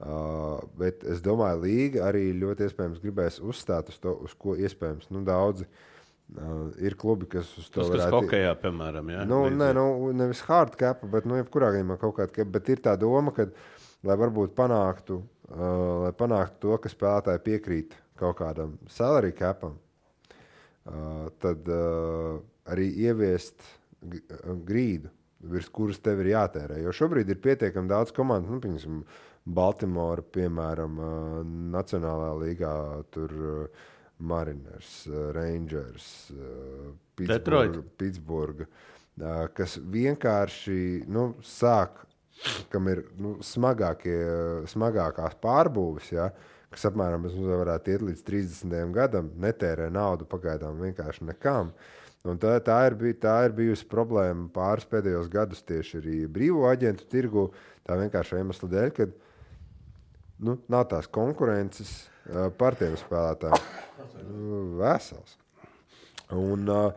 [0.00, 5.10] Uh, bet es domāju, Līga arī ļoti iespējams gribēs uzstāt uz to, uz ko iespējams
[5.12, 9.26] nu, daudzi uh, ir klubi, kas uz to Tas, kas varētu hokejā, piemēram, jā.
[9.28, 9.84] Nu, nē, nu,
[10.16, 12.48] nevis hard cap, bet, nu, jebkurā gadījumā kaut kāda cap.
[12.56, 13.50] Bet ir tā doma, ka,
[14.08, 15.68] lai varbūt panāktu, uh,
[16.06, 19.76] lai panāktu to, ka spēlētāji piekrīt kaut kādam salary capam,
[20.88, 22.38] uh, tad uh,
[22.72, 25.12] arī ieviest uh, grīdu,
[25.52, 26.80] virs kuras tev ir jātērē.
[26.86, 29.02] Jo šobrīd ir pietiekami daudz komandu, nu, piemēram,
[29.44, 31.40] Baltimore, piemēram, uh,
[31.74, 32.74] Nacionālajā līgā.
[33.14, 33.88] Tur, uh,
[34.20, 36.90] Mariners, uh, Rangers, uh.
[37.16, 38.66] Pittsburgh, Pitsburga,
[39.20, 42.02] uh, kas vienkārši nu, sāk,
[42.72, 44.18] kam ir nu, smagākie,
[44.72, 46.30] smagākās pārbūves, ja,
[46.72, 51.72] kas apmēram varētu iet līdz 30 gadam, netērē naudu pagaidām vienkārši nekam.
[52.28, 56.66] Un tā, tā, ir, bij- tā ir bijusi problēma pāris pēdējos gadus tieši arī brīvo
[56.68, 57.46] aģentu tirgu.
[57.88, 59.06] Tā vienkārši iemesla dēļ, ka
[60.44, 61.92] nu, nav tās konkurences
[62.30, 63.70] uh, par tiem spēlētājiem.
[64.30, 65.36] Nu, Vesels.
[66.36, 66.92] Un, uh,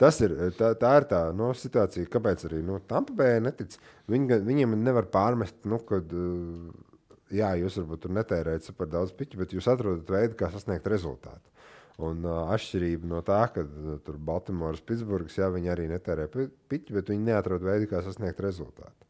[0.00, 3.76] tas ir tā, tā, ir tā nu, situācija, kāpēc arī nu, Tampa Bay netic.
[4.10, 6.70] Viņi, viņiem nevar pārmest, nu, kad, uh,
[7.34, 11.52] jā, jūs varbūt tur netērējat par daudz piķu, bet jūs atrodat veidu, kā sasniegt rezultātu.
[12.06, 16.50] Un uh, atšķirība no tā, ka uh, tur Baltimoras, Pitsburgas, jā, viņi arī netērē pi-
[16.68, 19.08] piķu, bet viņi neatrod veidu, kā sasniegt rezultātu.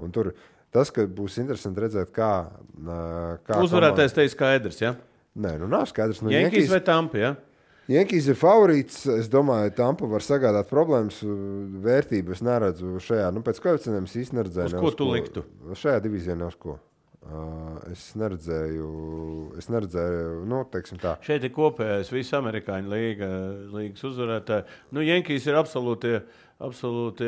[0.00, 0.32] Un tur
[0.72, 2.50] tas, ka būs interesanti redzēt, kā.
[3.46, 4.96] kā Uzvarētājs te ir skaidrs, komanda-
[5.36, 6.22] Nē, nu nav skaidrs.
[6.22, 7.36] Nu, Jenkīs Yankees- vai Tampa, jā.
[7.88, 9.06] Jenkīs ir favorīts.
[9.18, 11.20] Es domāju, ka Tampa var sagādāt problēmas.
[11.22, 13.32] Vērtību es neredzu šajā.
[13.32, 14.64] Nu, pēc koeficientiem īstenībā neredzēju.
[14.64, 15.44] Uz ko tu liktu?
[15.72, 16.78] Šajā divīzijā uz ko.
[17.26, 18.88] Uh, es neredzēju,
[19.58, 21.16] es neredzēju, nu, teiksim tā.
[21.26, 23.28] Šeit ir kopējais visu amerikāņu līga,
[23.74, 24.66] līgas uzvarētāji.
[24.94, 26.20] Nu, Jenkīs ir absolūtie,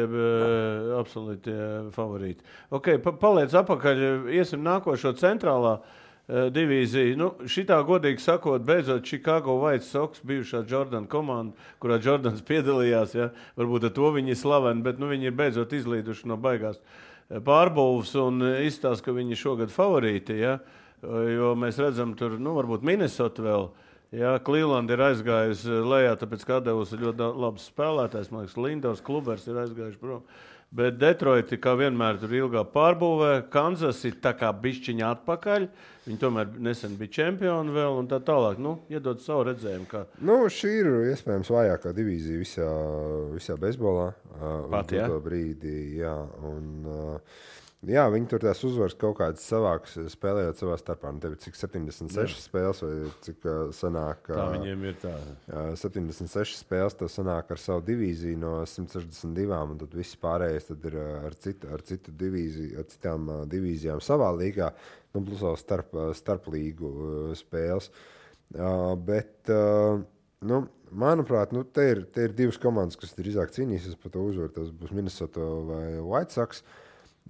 [0.06, 1.56] eh, absolūtie
[1.96, 2.46] favorīti.
[2.78, 7.18] Okay, pa, paliec apakaļ, iesim nākošo centrālā eh, divīziju.
[7.18, 13.18] Nu, šitā godīgi sakot, beidzot Chicago White Sox bijušā Jordana komanda, kurā Jordans piedalījās.
[13.18, 13.32] Ja?
[13.58, 17.08] Varbūt ar to viņi ir slaveni, bet nu, viņi ir beidzot izlīduši no baigās eh,
[17.30, 20.38] pārbūves un eh, izstāsta, ka viņi ir šogad favorīti.
[20.40, 20.58] Ja?
[21.02, 23.68] Eh, Jo mēs redzam, tur nu, varbūt Minnesota vēl.
[24.16, 28.30] Jā, Cleveland ir aizgājusi lejā, tāpēc ka devusi ļoti da- labs spēlētājs.
[28.32, 30.22] Man liekas, Lindos Klubers ir aizgājis prom.
[30.68, 33.30] Bet Detroit, kā vienmēr, tur ilgā pārbūvē.
[33.52, 35.64] Kansas ir tā kā bišķiņa atpakaļ.
[36.04, 38.60] Viņi tomēr nesen bija čempioni vēl un tā tālāk.
[38.60, 39.88] Nu, iedod savu redzējumu.
[39.88, 40.04] Kā.
[40.20, 42.68] Nu, šī ir iespējams vājākā divīzija visā,
[43.32, 44.10] visā beisbolā.
[44.36, 46.12] Uh, Pat, doto brīdī, jā.
[46.48, 47.40] Un, uh,
[47.86, 51.12] jā, viņi tur tās uzvaras kaut kādas savākas spēlējot savā starpā.
[51.14, 52.40] Nu, tev ir cik 76 jā.
[52.42, 54.24] spēles vai cik uh, sanāk?
[54.26, 55.12] Tā ā, viņiem ir tā.
[55.46, 60.88] Jā, 76 spēles, tas sanāk ar savu divīziju no 162, un tad viss pārējais tad
[60.90, 64.72] ir ar citu, ar citu divīziju, ar citām ā, divīzijām savā līgā,
[65.14, 67.92] nu, plus vēl starp, starp līgu ā, spēles.
[68.58, 68.74] Ā,
[69.06, 69.94] Bet, ā,
[70.50, 70.60] nu,
[70.90, 74.50] manuprāt, nu, te, ir, te ir divas komandas, kas drīzāk cīnīsies par to uzvaru.
[74.58, 76.66] Tas būs Minnesota vai White Sox.
[76.66, 76.84] Uh,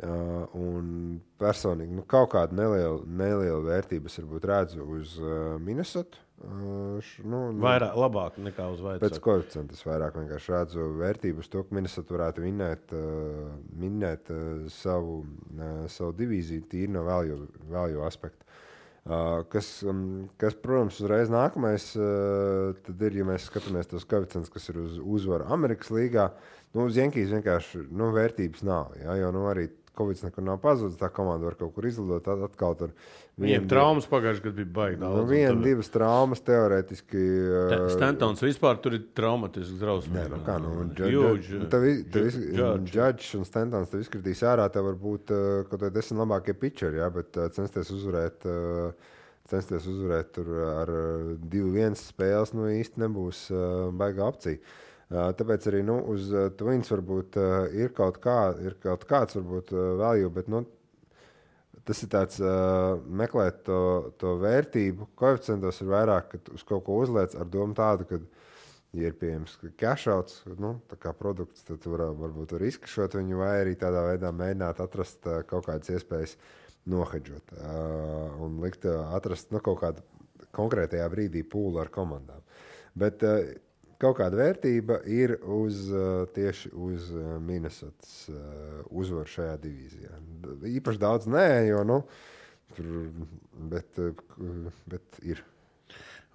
[0.07, 6.21] un personīgi nu, kaut kādu nelielu, nelielu vērtību varbūt redzu uz uh, Minnesota.
[6.39, 9.23] Uh, nu, nu, Vairāk, labāk nekā uz Pēc Vaicu.
[9.25, 14.69] koeficienta es vairāk vienkārši redzu vērtību uz to, ka Minnesota varētu vinēt, uh, minēt uh,
[14.71, 15.25] savu,
[15.57, 18.47] uh, savu divīziju tīri no value, value aspekta.
[19.09, 24.69] Uh, kas, um, kas, protams, uzreiz nākamais uh, ir, ja mēs skatāmies tos koeficientus, kas
[24.69, 26.29] ir uz uzvaru Amerikas līgā,
[26.77, 28.93] nu, uz Jenkijas vienkārši nu, vērtības nav.
[29.01, 32.23] Ja, jo nu, arī Covid nekur nav pazudis, tā komanda var kaut kur izlidot.
[32.27, 32.93] tad Atkal tur
[33.39, 35.11] Viņiem traumas pagājušajā gadā bija baigta.
[35.15, 37.21] Nu, viena, divas traumas teorētiski.
[37.69, 40.15] uh, Stantons vispār tur ir traumatisks drausmas.
[40.17, 41.61] Nē, nu kā, nu, Judge.
[42.91, 44.67] Judge un Stantons tev izkritīs ārā.
[44.75, 48.49] Tev var būt uh, kaut kādi desmit labākie pitcheri, ja, bet uh, censties uzvarēt.
[48.49, 49.15] Uh,
[49.49, 54.59] Censties uzvarēt tur ar uh, 2-1 spēles, nu īsti nebūs uh, baigā opcija.
[54.61, 57.39] Uh, tāpēc arī nu, uz Twins varbūt
[57.77, 60.65] ir, kaut kā, ir kaut kāds varbūt, value, bet nu,
[61.89, 62.43] tas ir tāds
[63.09, 63.81] meklēt to,
[64.21, 65.09] to vērtību.
[65.17, 68.21] Koeficientos ir vairāk, kad uz kaut ko uzliec ar domu tādu, ka,
[68.99, 73.77] ja ir pieejams cashouts, nu, kā produkts, tad var, varbūt var izkašot viņu vai arī
[73.81, 76.37] tādā veidā mēģināt atrast kaut kādas iespējas
[76.89, 80.05] nohedžot uh, un likt uh, atrast nu, kaut kādu
[80.57, 82.45] konkrētajā brīdī pūli ar komandām.
[82.99, 83.43] Bet uh,
[84.03, 90.19] kaut kāda vērtība ir uz, uh, tieši uz uh, Minnesotas uh, uzvaru šajā divīzijā.
[90.79, 92.03] Īpaši daudz nē, jo, nu,
[92.77, 92.93] tur,
[93.75, 94.03] bet,
[94.91, 95.43] bet ir.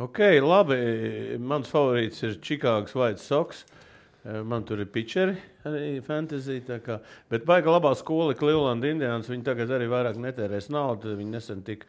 [0.02, 0.76] Ok, labi.
[1.38, 3.64] Mans favorīts ir Čikāgas White Sox.
[4.24, 5.36] Eh, Man tur ir pitcheri,
[5.68, 6.62] arī fantasy.
[7.30, 9.28] Bet baigā labā skola, Cleveland Indians.
[9.28, 11.18] Viņi tagad arī vairāk netērēs naudu.
[11.20, 11.86] Viņi nesen tika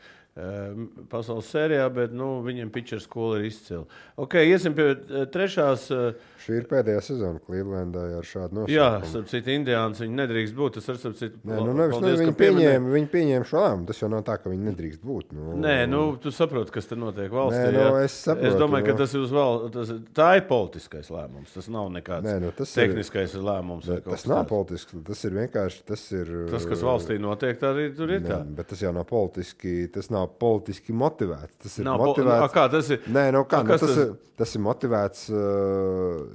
[1.11, 3.85] pasaules sērijā, bet nu, viņiem pitcheru skola ir izcila.
[4.21, 5.85] Ok, iesim pie eh, trešās.
[5.95, 9.11] Uh, Šī ir pēdējā sezona Clevelandā ar šādu jā, nosaukumu.
[9.13, 10.01] starp citu, Indiāns.
[10.03, 10.75] Viņi nedrīkst būt.
[10.77, 11.39] Tas ir starp citu.
[11.49, 13.87] Nē, nu, nevis, paldies, nu, viņi, pieņēma, viņi pieņēma šo lēmumu.
[13.89, 15.31] Tas jau nav tā, ka viņi nedrīkst būt.
[15.39, 17.63] Nu, Nē, nu, tu saproti, kas tur notiek valstī.
[17.63, 18.03] Nē, nu, jā.
[18.11, 19.63] es saprotu, es domāju, ka tas ir val...
[19.79, 21.55] tas, ir- tā ir politiskais lēmums.
[21.57, 23.89] Tas nav nekāds Nē, nu, tas ir- tehniskais lēmums.
[23.89, 24.51] Bet kaut tas nav tāds.
[24.53, 24.99] politisks.
[25.09, 28.21] Tas ir vienkārši tas, ir, Tas, kas valstī notiek, tā arī tur ir.
[28.27, 28.43] Nē, Tā.
[28.61, 31.57] bet tas jau nav politiski, tas nav politiski motivēts.
[31.63, 32.43] Tas ir Nav, po- motivēts.
[32.45, 33.01] A, kā tas ir?
[33.09, 35.27] Nē, nu kā, nu, tas, tas- ir, tas ir motivēts.
[35.31, 35.39] Uh,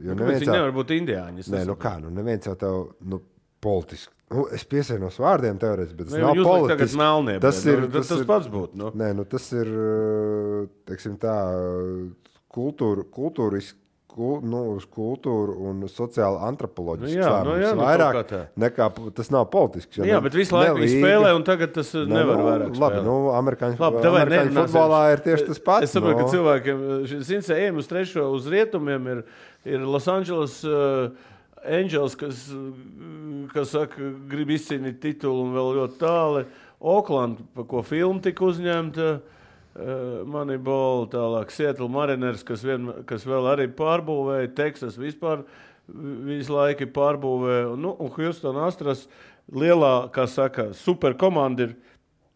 [0.06, 1.40] jo Kāpēc neviens jau, nevar būt indiāņi?
[1.46, 3.22] Es nē, nu kā, nu neviens jau tev nu,
[3.64, 4.14] politiski.
[4.30, 6.98] Nu, es piesainos vārdiem teorētiski, bet tas Nu, nav jūs likt tagad politiski.
[7.02, 8.76] melnie, Tas ir nu, tas, tas ir- pats būtu.
[8.78, 8.92] Nu.
[8.94, 12.12] Nē, nu, tas ir uh, teiksim, tā, uh,
[12.54, 13.79] kultūra, kultūriski.
[14.18, 19.46] Nu, uz kultūru un sociāli antropoloģisku Nu jā, nu jā, nu vairāk nekā tas nav
[19.54, 20.00] politisks.
[20.02, 22.48] Nu, jā, ne- bet visu laiku ne viņi spēlē, un tagad tas Nē, nevar nu,
[22.48, 22.74] vairāk.
[22.74, 23.06] Labi, spēlēt.
[23.06, 25.88] nu, amerikāņu, Labi, amerikāņu futbolā ir tieši tas pats.
[25.88, 26.26] Es saprotu, nu.
[26.26, 29.24] ka cilvēkiem šis ejam uz trešo, uz rietumiem ir,
[29.78, 31.14] ir Los Angeles uh,
[31.64, 36.48] Angels, kas, uh, kas saka, grib izcīnīt titulu un vēl ļoti tālu.
[36.80, 39.14] Oakland, pa ko filma tika uzņemta.
[39.20, 39.36] Uh,
[40.30, 45.46] Moneyball, tālāk Seattle Mariners, kas, vien, kas vēl arī pārbūvēja, Teksas vispār
[46.28, 47.74] visu laiku pārbūvēja.
[47.80, 49.08] Nu, un Houston Astras
[49.52, 51.76] lielā, kā saka, superkomanda ir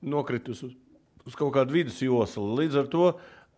[0.01, 0.73] nokritusi uz,
[1.29, 2.47] uz kaut kādu vidusjoslu.
[2.61, 3.05] Līdz ar to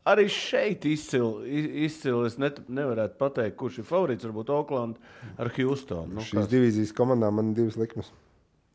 [0.06, 1.63] arī šeit izcili.
[1.88, 4.28] Izcil, es net, nevarētu pateikt, kurš ir favorīts.
[4.28, 5.00] Varbūt Oakland
[5.41, 6.19] ar Houstonu.
[6.19, 8.12] Nu, Šīs kas- divīzijas komandā man ir divas likmes.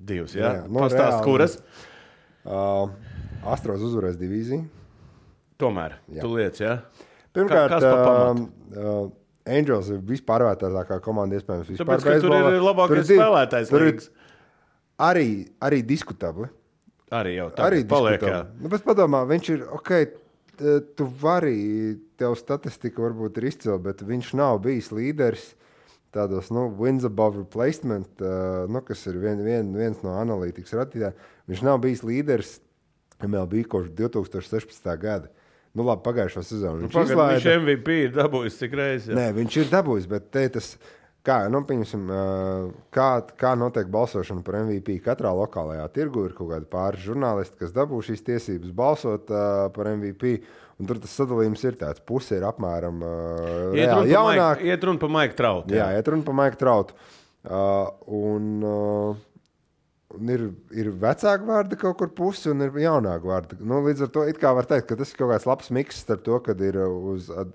[0.00, 0.66] divas, Jā, jā.
[0.72, 1.24] nu, Pastāst, reāli.
[1.28, 1.58] kuras?
[2.40, 2.88] Uh,
[3.52, 4.64] Astros uzvarēs divīziju.
[5.60, 6.76] Tomēr, tu lietas, jā.
[7.36, 8.46] Pirmkārt, kas pa pamatu?
[8.46, 9.10] um, uh,
[9.50, 13.70] Angels ir vispārvērtākā komanda, iespējams, vispār Tāpēc, ka tur ir labākais divi- spēlētājs.
[13.72, 14.00] Tur ir
[15.00, 15.28] arī,
[15.64, 16.50] arī diskutabli.
[17.10, 18.22] Arī jau tā arī paliek.
[18.60, 19.94] Nu, bet padomā, viņš ir ok.
[20.94, 25.46] Tu vari, tev statistika varbūt ir izcila, bet viņš nav bijis līderis
[26.12, 31.16] tādos nu, wins above replacement, uh, nu, kas ir vien, vien, viens no analītikas radītājiem.
[31.48, 32.58] Viņš nav bijis līderis
[33.24, 34.90] MLB kopš 2016.
[35.00, 35.30] gada.
[35.74, 36.80] Nu, labi, pagājušo sezonu.
[36.82, 39.10] Nu, Viņš pagad, izlaida- viņš MVP ir dabūjis cik reizes.
[39.12, 39.14] jā.
[39.20, 40.72] Nē, viņš ir dabūjis, bet te tas.
[41.22, 42.20] Kā, nu, pieņemsim, ā,
[42.90, 43.06] kā,
[43.36, 44.94] kā notiek balsošana par MVP?
[45.04, 49.84] Katrā lokālajā tirgu ir kaut kādi pāris žurnālisti, kas dabū šīs tiesības balsot uh, par
[49.92, 50.40] MVP.
[50.80, 54.64] un Tur tas sadalījums ir tāds, puse ir apmēram uh, reāli pa jaunāka.
[54.64, 55.74] Iet runa par Maiku Trautu.
[55.76, 56.94] Jā, iet runa par Maiku Trautu.
[57.44, 59.16] Uh, un, uh,
[60.16, 60.44] un ir,
[60.74, 63.58] ir vecāka vārda kaut kur pusi, un ir jaunāka vārda.
[63.62, 64.24] Nu, līdz ar to
[64.56, 67.52] var teikt, ka tas ir kaut kāds labs miks starp to, kad ir uz ad,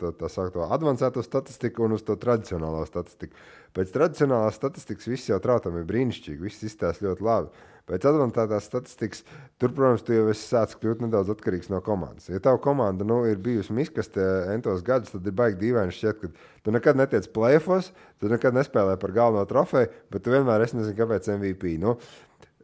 [0.00, 3.36] tā, tā sakto, advancēto statistiku un uz to tradicionālo statistiku.
[3.76, 7.66] Pēc tradicionālās statistikas viss jau trautam ir brīnišķīgi, viss izstāsta ļoti labi.
[7.88, 9.22] Pēc advancētās statistikas,
[9.56, 12.28] tur, protams, tu jau esi sācis kļūt nedaudz atkarīgs no komandas.
[12.28, 16.66] Ja tava komanda nu, ir bijusi miskastē entos gadus, tad ir baigi dīvaini šķiet, ka
[16.66, 17.88] tu nekad netiec plēfos,
[18.20, 21.78] tu nekad nespēlē par galveno trofeju, bet tu vienmēr esi nezinu, kāpēc MVP.
[21.80, 21.96] Nu,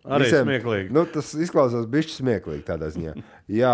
[0.05, 0.91] Arī smieklīgi.
[0.93, 3.15] Nu, tas izklausās bišķi smieklīgi tādā ziņā.
[3.57, 3.73] Jā,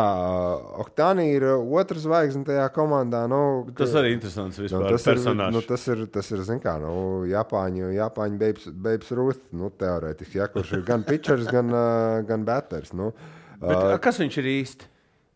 [0.79, 3.25] Oktānī ir otra zvaigzne tajā komandā.
[3.31, 3.40] Nu,
[3.77, 4.87] Tas arī interesants Nu, vispār.
[4.95, 5.57] tas, ir, personāžs.
[5.57, 6.95] nu, tas ir, tas ir, zin kā, nu,
[7.31, 12.47] Japāņu, Japāņu babes, babes Ruth, nu, teorētiski, ja, kurš ir gan pitchers, gan, uh, gan
[12.47, 12.95] batters.
[12.95, 13.11] Nu,
[13.61, 14.87] Bet, a, kas viņš ir īsti?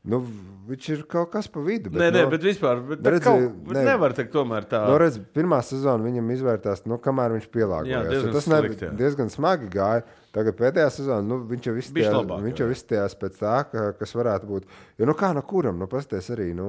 [0.08, 0.20] nu,
[0.68, 1.90] viņš ir kaut kas pa vidu.
[1.92, 2.80] Bet, nē, nē, nu, bet vispār.
[2.84, 3.84] Bet, bet redzi, kaut, ne.
[3.88, 4.82] nevar teikt, tomēr tā.
[4.88, 7.94] Nu, redz, pirmā sezona viņam izvērtās, nu, kamēr viņš pielāgojās.
[7.94, 8.96] Jā, diezgan tas nebija slikti, jā.
[9.00, 10.04] diezgan smagi gāja.
[10.34, 14.66] Tagad pēdējā sezonā nu, viņš jau izstājās, pēc tā, ka, kas varētu būt.
[14.98, 15.78] Jo, nu, kā no kuram?
[15.78, 16.68] Nu, pasties arī, nu,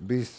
[0.00, 0.30] bijis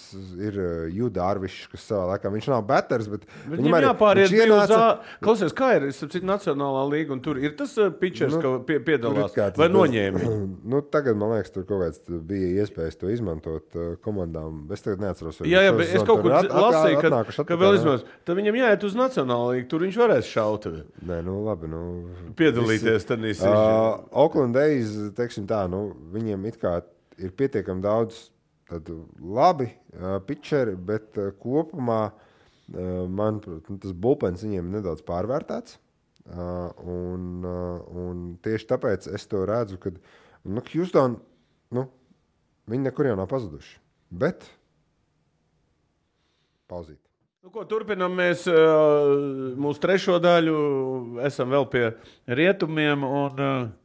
[0.41, 4.33] ir uh, Judārvišs, kas savā laikā viņš nav baters, bet, viņam viņam arī- jāpāriet uz
[4.39, 8.33] ienāca- ā- Klausies, kā ir starp citu, Nacionālā līga, un tur ir tas uh, pitchers,
[8.33, 10.23] Nu, ka pie, piedalās it kā tas vai noņēma.
[10.71, 14.63] Nu, tagad man liekas, tur kaut kāds bija iespējas to izmantot uh, komandām.
[14.71, 17.77] Es tagad neatceros, vai Jā, jā, bet es kaut kur lasīju, ka, atnākuši ka vēl
[17.79, 18.05] izmantos.
[18.25, 20.67] Tad viņam jāiet uz Nacionālo līgu, tur viņš varēs šaut,
[21.05, 21.67] Nē, nu labi.
[21.71, 21.81] Nu,
[22.37, 23.05] piedalīties.
[23.07, 26.81] Tad visi- Uh, Oakland Days, teiksim tā, nu, viņiem it kā
[27.17, 28.29] ir pietiekami daudz
[28.71, 29.69] tādu labi
[30.27, 32.01] pitcheri, bet kopumā,
[32.71, 35.77] manuprāt, nu, tas buļbuļsaktas viņiem nedaudz pārvērtēts.
[36.31, 41.17] Un, un tieši tāpēc es to redzu, ka nu, Houston,
[41.75, 41.85] nu,
[42.71, 43.79] viņi nekur jau nav pazuduši.
[44.11, 44.45] Bet
[46.71, 46.99] pauzīt.
[47.41, 48.45] Nu, ko, turpinām mēs
[49.57, 50.57] mūsu trešo daļu.
[51.25, 51.87] Esam vēl pie
[52.29, 53.01] rietumiem.
[53.01, 53.80] Un, uh,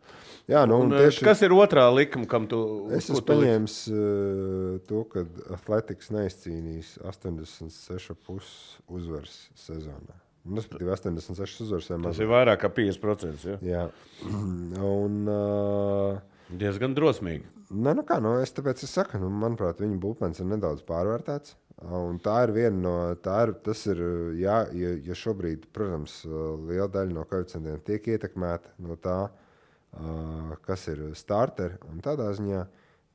[0.46, 2.61] Jā, nu, un, uh, tieši kas ir otrā likuma, kam tu
[2.94, 5.24] Es ko esmu pieņēmis uh, to, ka
[5.56, 8.52] Atletiks neizcīnīs 86,5
[8.87, 10.20] uzvaras sezonā.
[10.46, 13.42] Un Tas bija 86 uzvaras Tas ir vairāk kā 50%.
[13.50, 13.56] Ja?
[13.66, 13.85] Jā,
[15.02, 15.20] un.
[15.26, 17.42] Uh, Diezgan drosmīgi.
[17.74, 21.56] Nē, nu kā, nu, es tāpēc es saku, nu, manuprāt, viņa būpens ir nedaudz pārvērtēts.
[21.90, 23.98] Un tā ir viena no, tā ir, tas ir,
[24.38, 26.20] jā, ja, ja šobrīd, protams,
[26.70, 29.42] liela daļa no koeficientiem tiek ietekmēta no tā, uh,
[30.66, 31.79] kas ir starteri.
[32.05, 32.64] Tādā ziņā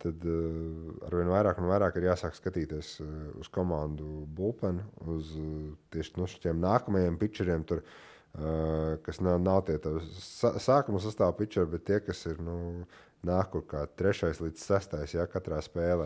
[0.01, 3.09] tad uh, arvien vairāk un vairāk ir jāsāk skatīties uh,
[3.41, 7.67] uz komandu būpenu, uz uh, tieši no šiem nākamajiem pitcheriem.
[7.69, 7.85] Tur,
[8.31, 9.73] Uh, kas nav, nav tie
[10.63, 12.85] sākuma sastāvā pitcheri, bet tie, kas ir nu,
[13.27, 16.05] nāk kur kā trešais līdz sestais jā, katrā spēlē.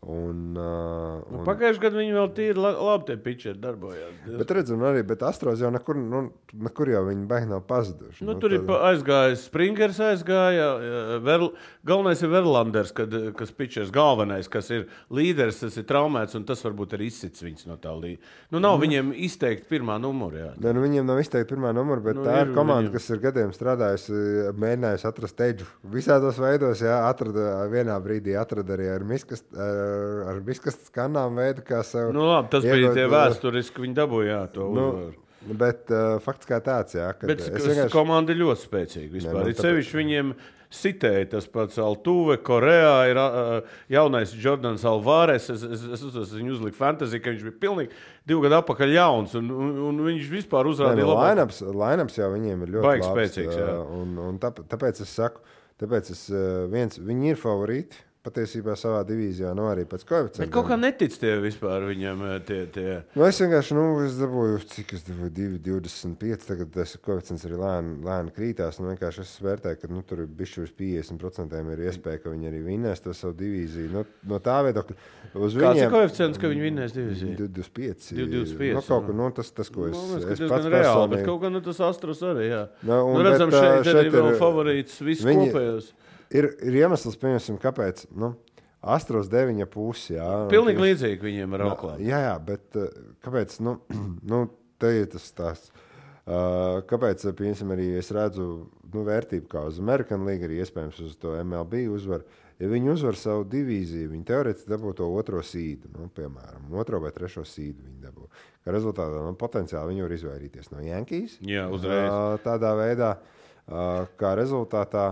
[0.00, 4.12] Un, uh, Nu, un, Pagājušajā gadā viņi vēl tīri la- labi pitcheri darbojās.
[4.38, 8.22] bet redzam, arī Astros jau nekur, nu, nekur jau viņi beigās nav pazuduši.
[8.24, 10.68] Nu, tur ir pa- aizgājis Springers, aizgāja.
[10.78, 11.40] jā, Ver,
[11.84, 16.62] galvenais ir Verlanders, kad, kas pitchers galvenais, kas ir līderis, tas ir traumēts, un tas
[16.62, 18.18] varbūt arī izsits viņus no tā līnija.
[18.52, 20.38] Nu, nav viņiem izteikti pirmā numura.
[20.38, 20.52] Jā.
[20.60, 22.92] Ne, nu, viņiem nav izteikti pirmā numura, bet Nu, nu, tā ir ir komanda, viņiem.
[22.92, 25.66] kas ir gadiem strādājusi, mēģinājusi atrast teģu.
[25.90, 29.87] Visādos veidos, jā, atrada vienā brīdī atrada arī ar miskas, ar,
[30.32, 32.12] ar miskas skanām veidu, kā sev.
[32.16, 35.56] Nu, labi, tas bija iegūt, tie uh, vēsturiski, viņi dabūja to Nu, uzvaru.
[35.64, 37.10] bet uh, fakts kā tāds, jā.
[37.48, 37.92] es vienkārši...
[37.94, 39.10] komanda ir ļoti spēcīga.
[39.18, 39.42] Vispār.
[39.42, 40.32] nu, Nu, tāpēc- viņiem
[40.68, 45.46] sitēja tas pats Altuve, Korejā ir uh, jaunais Jordans Alvarez.
[45.54, 47.94] Es, es, es, es viņu uzliku fantāziju, ka viņš bija pilnīgi
[48.28, 49.32] divu gadu atpakaļ jauns.
[49.40, 51.24] Un, un, un viņš vispār Nē, uzrādīja nu, labu.
[51.30, 55.40] Lineups, lineups jau viņiem ir ļoti labs, spēcīgs, ā, Un, un tāp, tāpēc es saku,
[55.80, 60.44] tāpēc es, ā, viens, viņi ir favorīti patiesībā savā divīzijā, no arī pēc koeficienta.
[60.44, 62.60] Bet kaut kā netic tie vispār viņam eh, tie.
[62.74, 62.96] tie.
[63.16, 66.46] Nu, es vienkārši, nu, es dabūju, cik es dabūju, 2, 25.
[66.48, 68.78] Tagad tas koeficients arī lēni, lēni krītās.
[68.82, 72.50] Nu, vienkārši es vērtēju, ka nu, tur ir bijis uz 50% ir iespēja, ka viņi
[72.52, 73.90] arī vinnēs to savu divīziju.
[73.96, 74.96] Nu, no tā viedokļa,
[75.34, 77.36] uz Kāds ir viņiem koeficients, ka viņi vinnēs diviziju?
[77.48, 78.12] 25.
[78.18, 81.50] 2,25, Nu, kaut nu, tas, tas, ko es, ka es pats reāli, bet kaut kā
[81.52, 82.48] nu, tas astros arī.
[82.52, 82.64] Jā.
[82.82, 85.92] Nu, Nu, redzam, bet, šeit, šeit arī ir- vēl favorīts viņi- viskopējos.
[86.34, 88.06] Ir, ir iemesls, pieņemsim, kāpēc.
[88.12, 88.34] Nu,
[88.84, 90.04] Astros 9,5.
[90.14, 92.04] Jā, un Pilnīgi tieši- līdzīgi viņiem ar Oaklandu.
[92.06, 92.88] Jā, jā, bet uh,
[93.24, 93.58] kāpēc?
[93.64, 93.78] Nu,
[94.32, 94.42] nu,
[94.78, 95.72] te ir tas stāsts.
[96.28, 98.44] Uh, kāpēc, uh, piemēram, arī es redzu
[98.92, 102.26] nu, vērtību kā uz American League, arī iespējams uz to MLB uzvaru.
[102.58, 107.12] Ja viņi uzvar savu divīziju, viņi teorētiski dabū to otro sīdu, nu, piemēram, otro vai
[107.14, 107.86] trešo sīdu.
[108.66, 111.36] Kā rezultātā nu, potenciāli viņi var izvairīties no Yankees.
[111.46, 112.10] Jā, uzreiz.
[112.10, 113.12] Uh, tādā veidā,
[113.70, 115.06] uh, kā rezultātā.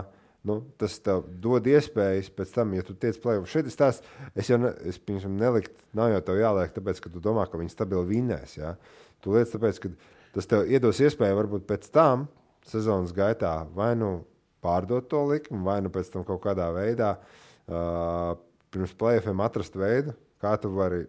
[0.47, 3.49] Nu, tas tev dod iespējas pēc tam, ja tu tiec plēsoņā.
[3.51, 3.99] Šeit es tās,
[4.37, 7.59] es jau ne, es, piemēram, nelikt, nav jau tev jāliek, tāpēc, ka tu domā, ka
[7.59, 8.55] viņi stabili vinnēs.
[8.59, 8.75] Ja?
[9.23, 9.91] Tu lietas, tāpēc, ka
[10.37, 12.27] tas tev iedos iespēju varbūt pēc tam
[12.67, 14.21] sezonas gaitā vai nu
[14.63, 18.33] pārdot to likumu, vai nu pēc tam kaut kādā veidā uh,
[18.73, 21.05] pirms plēsoņiem atrast veidu, kā tu vari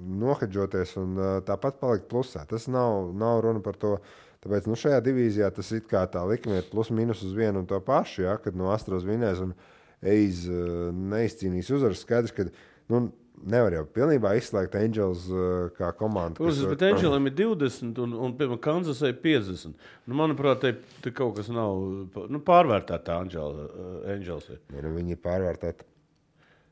[0.00, 2.44] nohedžoties un uh, tāpat palikt plusā.
[2.48, 3.98] Tas nav, nav runa par to.
[4.40, 7.68] Tāpēc nu, šajā divīzijā tas it kā tā likme ir plus mīnus uz vienu un
[7.68, 8.24] to pašu.
[8.24, 9.52] Ja, kad no Astros vinnēs un
[10.00, 12.46] Eiz uh, neizcīnīs uzvaras, skaidrs, ka
[12.88, 13.02] nu,
[13.44, 16.40] nevar jau pilnībā izslēgt Angels uh, kā komandu.
[16.40, 19.76] Protams, bet Angelam ir 20 un, un piemēram, Kansasai 50.
[20.08, 20.72] Nu, manuprāt, te,
[21.04, 21.84] te kaut kas nav
[22.32, 24.48] nu, pārvērtēta Angela, uh, Angels.
[24.52, 24.62] ir.
[24.72, 25.88] Ja, nu, viņi ir pārvērtēti.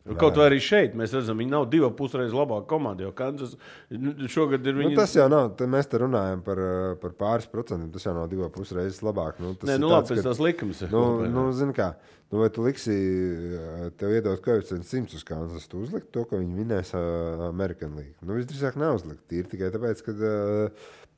[0.08, 3.04] Nu, Kaut arī šeit mēs redzam, viņi nav divu pusreiz labāka komanda.
[3.04, 3.56] Jo Kansas
[3.90, 4.96] nu, šogad ir Nu, viņi.
[4.96, 5.50] tas jau nav.
[5.68, 7.90] Mēs te runājam par, uh, par pāris procentiem.
[7.92, 9.38] Tas jau nav divas puses reizes labāk.
[9.38, 10.82] Nu, tas Nē, ir nu tāds, labi, pēc ka- tās likums.
[10.82, 11.32] ir Nu, kopējā.
[11.34, 11.94] nu, zini kā,
[12.30, 12.92] Nu, vai tu liksi,
[13.56, 17.94] uh, tev iedod koeficientu 100 uz Kansas, tu uzliktu to, ka viņi vinēs uh, American
[17.96, 18.12] League?
[18.20, 19.22] Nu, visdrīzāk neuzlikt.
[19.32, 20.12] Tīri tikai tāpēc, ka.
[20.12, 20.68] Uh,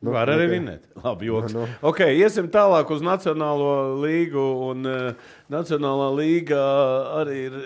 [0.01, 0.87] Nu, Var arī vinēt.
[1.03, 1.53] Labi, joks.
[1.53, 1.79] Nu, nu.
[1.91, 4.45] Okay, iesim tālāk uz Nacionālo līgu.
[4.71, 6.61] Un, uh, Nacionālā līga
[7.19, 7.59] arī ir,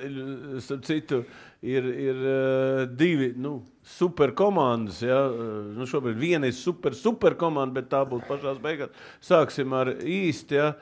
[0.65, 1.21] starp citu,
[1.63, 4.99] ir, ir uh, divi nu, superkomandas.
[5.07, 5.21] Ja?
[5.31, 9.07] Uh, nu, šobrīd viena ir super, superkomanda, bet tā būs pašā beigās.
[9.23, 10.59] Sāksim ar īsti.
[10.59, 10.73] Ja?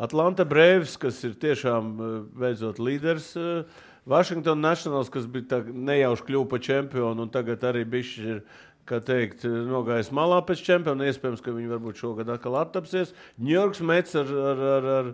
[0.00, 3.34] Atlanta Braves, kas ir tiešām uh, beidzot līderis.
[3.36, 8.40] Uh, Washington Nationals, kas bija nejauši kļuva par čempionu, un tagad arī ir
[8.88, 11.06] kā teikt, nogājis malā pēc čempiona.
[11.10, 13.14] Iespējams, ka viņi varbūt šogad atkal attapsies.
[13.42, 15.12] Ņujorkas Mets ar, ar, ar, ar,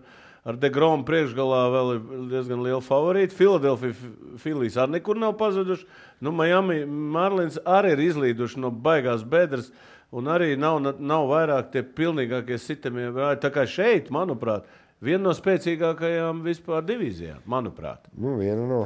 [0.49, 3.37] ar Degromu priekšgalā vēl ir diezgan liela favorīta.
[3.37, 5.87] Filadelfija Filijas arī nekur nav pazuduši.
[6.25, 9.71] Nu, Miami Marlins arī ir izlīduši no baigās bedres.
[10.09, 13.11] Un arī nav, nav vairāk tie pilnīgākie sitamie.
[13.43, 14.65] Tā kā šeit, manuprāt,
[15.05, 18.09] viena no spēcīgākajām vispār divīzijām, manuprāt.
[18.17, 18.83] Nu, viena no.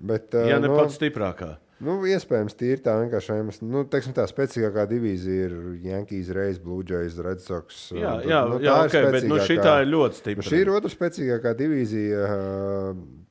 [0.00, 0.80] Bet, uh, ja ne no...
[0.80, 1.54] pats stiprākā.
[1.80, 3.62] Nu, iespējams, tīri tā vienkārši iemesls.
[3.64, 5.54] Nu, teiksim, tā spēcīgākā divīzija ir
[5.86, 7.86] Yankees, Reis, Blue Jays, Red Sox.
[7.96, 10.44] Jā, jā, nu, jā okay, bet nu, šī tā ir ļoti stipra.
[10.44, 12.28] Nu, šī ir otra spēcīgākā divīzija.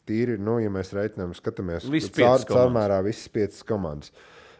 [0.10, 1.86] Tīri, nu, ja mēs reiķinām, skatāmies
[2.18, 4.14] caur, caurmērā visas piecas komandas.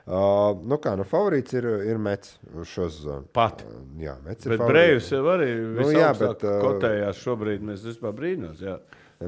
[0.10, 3.28] Uh, nu kā, nu, favorīts ir, ir Mets uz šo sezonu.
[3.34, 3.62] Pat.
[3.66, 4.56] Uh, jā, Mets ir.
[4.56, 7.66] Bet Brīvs jau arī nu, jā, bet, uh, kotējās šobrīd.
[7.66, 8.62] Mēs vispār brīnos.
[8.66, 8.80] Jā.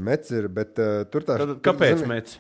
[0.02, 1.38] Mets ir, bet uh, tur tā.
[1.42, 2.40] Tad, kāpēc tur, Mets?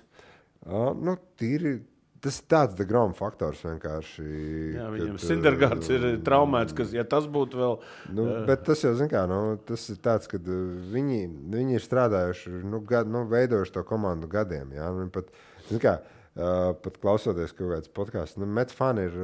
[0.65, 1.75] Uh, nu, tīri
[2.21, 4.23] Tas ir tāds degrāma faktors vienkārši.
[4.75, 7.77] Jā, viņam Sindergārds ir traumēts, kas, ja tas būtu vēl.
[8.13, 11.21] Nu, uh, bet tas jau, zin kā, nu, tas ir tāds, ka viņi,
[11.55, 14.75] viņi ir strādājuši, nu, gad, nu veidojuši to komandu gadiem.
[14.77, 15.33] Jā, viņi pat,
[15.81, 19.17] kā, uh, pat klausoties kaut kādas podkāstus, nu, Metfani ir,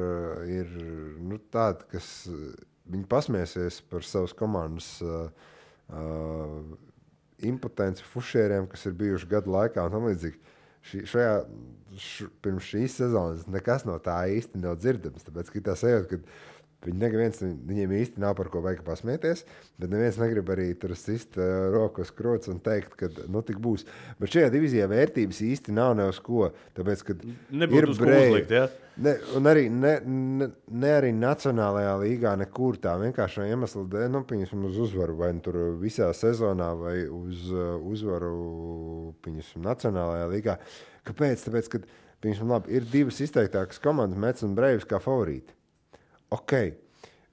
[0.58, 0.74] ir
[1.22, 2.10] nu, tādi, kas
[2.88, 5.30] viņi pasmiesies par savas komandas uh,
[5.94, 6.76] uh,
[7.46, 10.56] impotenci fušieriem, kas ir bijuši gadu laikā un tam līdzīgi.
[10.88, 11.32] Šī, šajā
[11.98, 15.26] š, pirms šīs sezonas nekas no tā īsti nav dzirdams.
[15.26, 19.44] Tāpēc tā sajūta, ka viņi neviens, viņiem īsti nav par ko vajag pasmieties,
[19.80, 23.58] bet neviens negrib arī tur sist uh, roku uz krūts un teikt, ka nu tik
[23.62, 23.86] būs.
[24.20, 26.52] Bet šajā divīzijā vērtības īsti nav ne uz ko.
[26.78, 28.54] Tāpēc, kad Nebūtu ir brīvs.
[28.54, 28.68] Ja?
[28.98, 34.22] Ne, un arī ne, ne, ne arī Nacionālajā līgā nekur tā vienkārši iemesla dēļ, nu,
[34.26, 38.32] piemēram, uz uzvaru vai nu, tur visā sezonā vai uz uh, uzvaru,
[39.26, 40.58] piemēram, Nacionālajā līgā.
[41.10, 41.46] Kāpēc?
[41.46, 41.84] Tāpēc, ka
[42.22, 45.57] piemēram, labi, ir divas izteiktākas komandas, Mets un Breivs, kā favorīti.
[46.34, 46.54] Ok,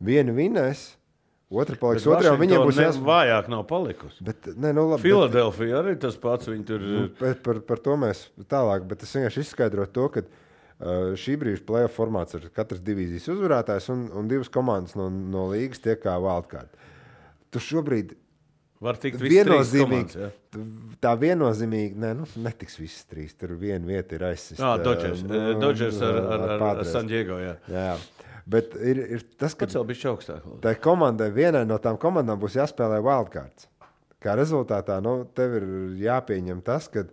[0.03, 0.93] viena vinnēs.
[1.55, 4.23] Otra paliks otrā, un viņiem būs jāsaka, vājāk nav palikusi.
[4.25, 6.49] Bet, ne, nu, labi, Filadelfija arī tas pats.
[6.67, 6.81] Tur...
[6.81, 11.37] Nu, par, par, par to mēs tālāk, bet es vienkārši izskaidroju to, ka uh, šī
[11.43, 16.01] brīža plēsoņa formāts ir katras divīzijas uzvarētājs, un, un divas komandas no, no līgas tiek
[16.01, 16.73] kā wildcard.
[17.53, 18.17] Tu šobrīd
[18.83, 20.19] Var tikt viennozīmīgi.
[20.19, 20.31] Ja?
[21.03, 23.31] Tā viennozīmīgi ne, nu, netiks visas trīs.
[23.39, 24.59] Tur viena vieta ir aizsista.
[24.61, 27.39] Jā, Dodgers, nu, Dodgers ar, ar, ar, ar San Diego.
[27.41, 27.55] Jā.
[27.71, 27.93] jā.
[28.45, 29.65] Bet ir, ir tas, ka.
[30.61, 33.69] Tā komandai, vienai no tām komandām būs jāspēlē wildcards.
[34.21, 35.65] Kā rezultātā nu, tev ir
[36.01, 37.07] jāpieņem tas, ka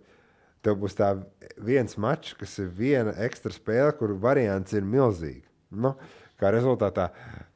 [0.65, 1.15] tev būs tā
[1.57, 5.49] viens mačs, kas ir viena ekstra spēle, kur variants ir milzīgs.
[5.73, 5.95] Nu,
[6.37, 7.09] kā rezultātā,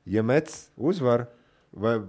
[0.10, 1.28] ja Mets uzvar
[1.72, 2.00] vai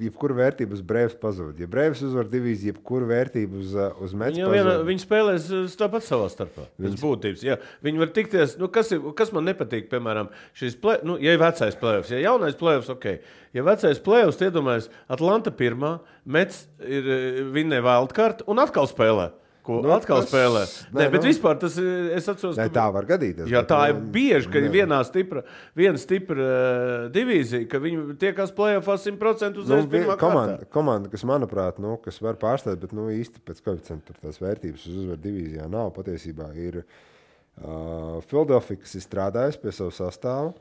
[0.00, 1.60] jebkura vērtība uz brīvs pazūd.
[1.62, 4.42] Ja brīvs uzvar divīziju, jebkura vērtība uz, uh, uz metu.
[4.88, 6.66] Viņa spēlēs tāpat savā starpā.
[6.82, 7.46] Viņas būtības.
[7.46, 7.58] Jā.
[7.86, 11.42] Viņi var tikties, nu, kas, ir, kas man nepatīk, piemēram, šis play, nu, ja ir
[11.42, 13.08] vecais plēvs, ja jaunais plēvs, ok.
[13.56, 19.30] Ja vecais plēvs, iedomājas, Atlanta pirmā, Mets ir uh, vinnē wildcard un atkal spēlē
[19.66, 20.62] ko nu, atkal tas, spēlē.
[20.92, 23.48] Nē, nē, bet nu, vispār tas es atceros, nē, tā var gadīties.
[23.50, 25.42] Jā, tā ir bieži, ka ir vienā stipra,
[25.78, 28.84] viena stipra uh, divīzija, ka viņi tiekās plēsoņā
[29.18, 33.64] 100% uz nu, komanda, komanda, kas, manuprāt, nu, kas var pārstāvēt, bet nu, īsti pēc
[33.66, 35.92] koeficienta tās vērtības uz uzvaru divīzijā nav.
[35.96, 40.54] Patiesībā ir uh, Philadelphia, kas ir strādājis pie savu sastāvu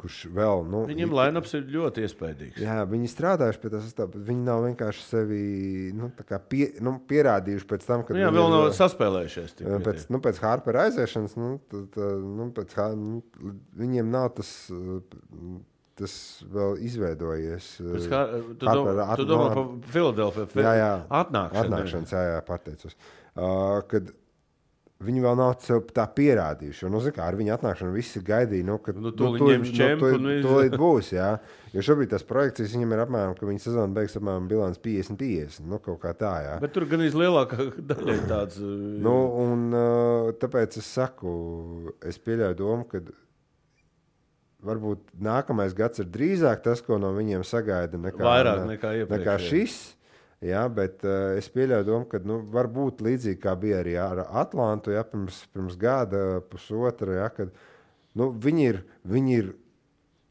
[0.00, 0.64] kurš vēl.
[0.70, 2.62] Nu, Viņam lainaps ir ļoti iespaidīgs.
[2.62, 5.40] Jā, viņi strādājuši pie tās, bet viņi nav vienkārši sevi
[5.96, 6.10] nu,
[6.50, 8.18] pie, nu, pierādījuši pēc tam, kad.
[8.20, 9.56] Jā, vēl nav saspēlējušies.
[9.86, 13.22] Pēc, nu, pēc Harpera aiziešanas, nu, tad, nu, pēc, nu,
[13.84, 14.52] viņiem nav tas.
[15.96, 16.12] Tas
[16.52, 17.66] vēl izveidojies.
[17.80, 18.18] Pēc kā,
[18.60, 20.60] tu, Harper, dom, tu domā par Filadelfiju?
[20.60, 20.90] Jā, jā.
[21.22, 21.62] Atnākšanas.
[21.62, 22.98] Atnākšanas, jā, jā, pateicos.
[23.32, 24.10] Uh, kad,
[24.96, 25.50] Viņi vēl nav
[25.92, 26.86] tā pierādījuši.
[26.88, 30.36] Nu, kā, ar viņu atnākšanu visi gaidīja, nu, ka nu, to, nu, to, čempu, nu,
[30.40, 31.10] to, to būs.
[31.12, 31.34] Jā.
[31.74, 35.66] Jo šobrīd tas projekcijas viņam ir apmēram, ka viņa sezona beigs apmēram bilants 50-50.
[35.68, 36.54] Nu, kaut kā tā, jā.
[36.64, 38.56] Bet tur gan izlielākā daļa ir tāds.
[39.04, 41.36] nu, un, uh, tāpēc es saku,
[42.00, 43.04] es pieļauju domu, ka
[44.64, 49.20] varbūt nākamais gads ir drīzāk tas, ko no viņiem sagaida nekā, Vairāk nekā iepriekš.
[49.20, 49.76] Nekā šis.
[49.76, 49.95] Jā,
[50.68, 54.92] bet uh, es pieļauju domu, ka nu, var būt līdzīgi kā bija arī ar Atlantu
[54.92, 57.22] ja, pirms, pirms gada, pusotra.
[57.22, 57.54] Ja, kad,
[58.18, 59.54] nu, viņi ir, viņi ir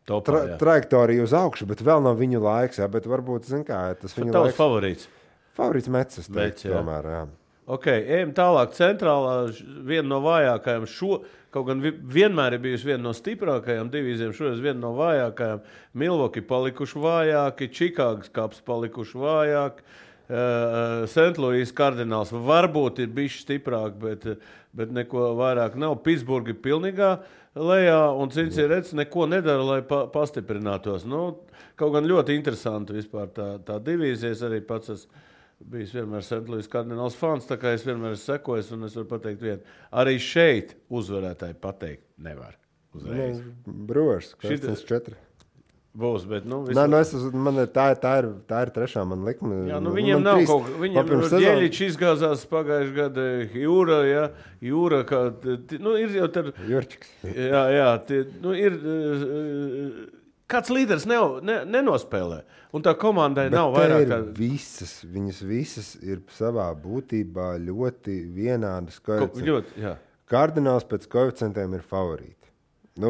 [0.06, 0.60] Topā, tra jā.
[0.62, 2.78] trajektorija uz augšu, bet vēl nav viņu laiks.
[2.78, 4.60] Ja, bet varbūt kā, tas viņa Tavs laiks.
[4.60, 5.10] favorīts.
[5.58, 6.30] Favorīts mecis.
[6.30, 6.76] Mets, Mets, jā.
[6.78, 7.24] tomēr, jā.
[7.66, 8.76] Ok, ejam tālāk.
[8.78, 9.48] Centrālā
[9.88, 10.86] viena no vājākajām.
[10.86, 11.24] Šo,
[11.56, 15.62] kaut gan vi- vienmēr ir bijusi viena no stiprākajām divīzijām, šoreiz viena no vājākajām.
[15.96, 19.86] Milvoki palikuši vājāki, Čikāgas kaps palikuši vājāki.
[20.26, 24.26] Uh, Sentlūijas kardināls varbūt ir bijis stiprāk, bet,
[24.74, 26.00] bet neko vairāk nav.
[26.02, 27.12] Pitsburga ir pilnīgā
[27.56, 31.06] lejā, un redzams, neko nedara, lai pa, pastiprinātos.
[31.06, 31.38] Nu,
[31.78, 34.34] kaut gan ļoti interesanti vispār tā, tā divīzija.
[34.34, 35.25] Es arī pats esmu
[35.64, 39.42] bijis vienmēr Sentlūijas kardināls fans, tā kā es vienmēr esmu sekojis, un es varu pateikt
[39.42, 39.62] vienu.
[39.94, 42.56] Arī šeit uzvarētāji pateikt nevar.
[42.96, 43.42] Uzreiz.
[43.68, 45.16] Brūvers, Šita- kas ir 4.
[45.96, 49.06] Būs, bet nu, visu- nu es, man, ir- tā, ir- tā, ir, tā ir trešā
[49.08, 49.62] man likme.
[49.70, 51.08] Jā, nu Man viņiem nav trīs- kaut man tāds.
[51.08, 54.30] pirms Viņam sezonas- Dieļičs izgāzās pagājušajā gadā jūra, ja,
[54.62, 55.22] jūra kā,
[55.68, 57.08] t- nu, ir jau tad, Jurčiks.
[57.24, 60.10] jā, jā, tie, nu, ir, uh,
[60.48, 62.42] kāds līderis ne, ne, nenospēlē,
[62.74, 68.18] un tā komandai Bet nav vairāk ir kā Visas, viņas visas ir savā būtībā ļoti
[68.36, 69.00] vienādas.
[69.02, 69.96] ko- ļoti, jā.
[70.30, 72.45] Kardināls pēc koeficientiem ir favorīti.
[72.96, 73.10] Nu,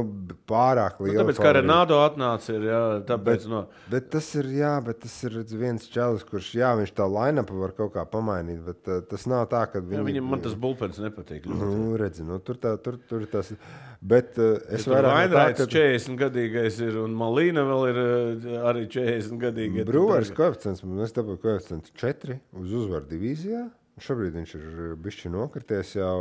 [0.50, 1.22] pārāk Nu, liela.
[1.22, 3.60] tāpēc, kā Renādo atnāca, ir, jā, tāpēc, Bet, no,
[3.92, 7.76] bet tas ir, jā, bet tas ir viens čels, kurš, jā, viņš tā lainapu var
[7.78, 10.98] kaut kā pamainīt, bet uh, tas nav tā, ka jā, viņi, viņam man tas bulpens
[11.04, 11.46] nepatīk.
[11.46, 11.60] ļoti.
[11.62, 13.54] Nu, redzi, nu, tur, tā, tur, tur tas
[14.02, 18.58] bet uh, es Tur vairāk Vainraits ka 40 gadīgais ir, un Malīna vēl ir uh,
[18.72, 19.86] arī 40 gadīga.
[19.86, 23.68] Brūvers koeficients, es dabūju koeficientu 4 uz uzvaru divīzijā.
[24.02, 24.68] Šobrīd viņš ir
[25.00, 26.18] bijis nokrities jau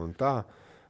[0.00, 0.38] un tā.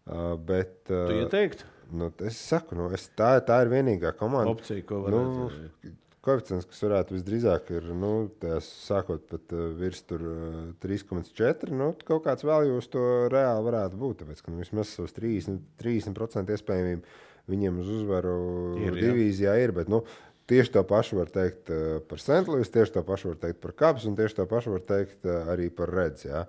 [0.02, 1.71] Uh, bet, uh, Tu ieteiktu?
[1.96, 4.52] Nu, es saku, nu, es, tā, tā ir vienīgā komanda.
[4.54, 5.20] Opcija, ko Nu,
[5.50, 5.92] varētu.
[6.22, 8.12] koeficients, kas varētu visdrīzāk ir nu,
[8.42, 11.72] tajās sākot pat uh, virs uh, 3,4.
[11.74, 14.20] Nu, kaut kāds vēl jūs to reāli varētu būt.
[14.22, 17.16] Tāpēc, ka nu, vismaz savus 30%, 30 iespējamību
[17.50, 18.36] viņiem uz uzvaru
[18.78, 19.08] Ir, ir, jā.
[19.08, 19.74] divīzijā ir.
[19.80, 20.04] Bet, nu,
[20.50, 24.08] Tieši to pašu var teikt uh, par Sentlūiju, tieši to pašu var teikt par Kāpsu,
[24.10, 26.26] un tieši to pašu var teikt uh, arī par Redzi.
[26.32, 26.40] Ja.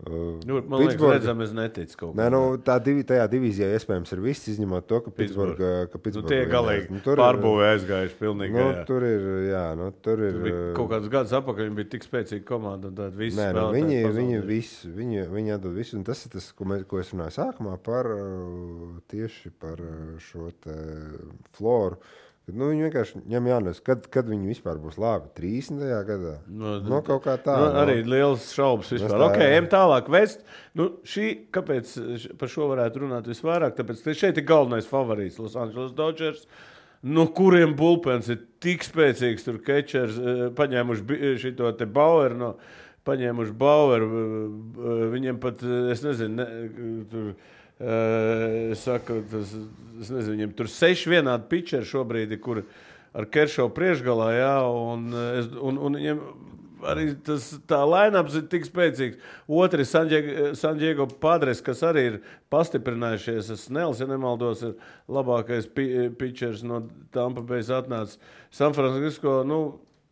[0.00, 2.32] Uh, Nu, man liekas, redzam, es neticu kaut kam.
[2.32, 5.56] nu, tā divi, tajā divīzijā iespējams ir viss, izņemot to, ka Pitsburga.
[5.58, 5.90] Pitsburga.
[5.92, 8.54] Ka Nu, Pitsburga tie vienmēr- galīgi nu, ir- pārbūvē aizgājuši pilnīgi.
[8.56, 8.84] Nu, jā.
[8.88, 10.32] tur ir, jā, nu, tur ir.
[10.38, 12.88] Tur bija kaut kāds gads atpakaļ, viņi bija tik spēcīgi komanda.
[12.88, 16.32] un Tad viss Nē, nu, viņi, viņi, visu, viņi, viņi atdod visu, un tas ir
[16.32, 20.74] tas, ko, mēs, ko es runāju sākumā par uh, tieši par uh, šo te
[21.52, 22.00] floru.
[22.50, 25.30] Kad, nu, viņi vienkārši ņem jānes, kad, kad viņi vispār būs labi.
[25.38, 25.84] 30.
[26.08, 26.34] gadā.
[26.50, 27.54] Nu, No, kaut kā tā.
[27.56, 27.78] Nu, nu.
[27.84, 29.14] arī liels šaubas vispār.
[29.14, 30.10] tā- Ok, ejam tālāk.
[30.10, 30.42] Vest.
[30.74, 31.94] Nu, šī, kāpēc
[32.38, 33.78] par šo varētu runāt visvairāk?
[33.78, 36.46] Tāpēc, ka šeit ir galvenais favorīts Los Angeles Dodgers.
[37.02, 42.36] No kuriem bulpens ir tik spēcīgs, tur Kečers eh, paņēmuši šo te Baueru.
[42.36, 42.50] No,
[43.08, 47.34] Paņēmuši Baueru, eh, viņiem pat, eh, es nezinu, ne, tur, eh,
[47.80, 49.54] es saku, tas,
[50.00, 52.62] es nezinu, viņiem tur seši vienādi pitcheri šobrīd, kur
[53.16, 55.10] ar Keršovu priekšgalā, jā, un,
[55.40, 56.22] es, un, un viņiem
[56.86, 59.18] arī tas tā lainaps ir tik spēcīgs.
[59.48, 62.18] Otrs ir San Diego Padres, kas arī ir
[62.52, 63.52] pastiprinājušies.
[63.60, 64.76] Snells, ja nemaldos, ir
[65.10, 66.82] labākais pi pitchers no
[67.14, 68.20] Tampa Bay atnācis.
[68.50, 69.60] San Francisco, nu,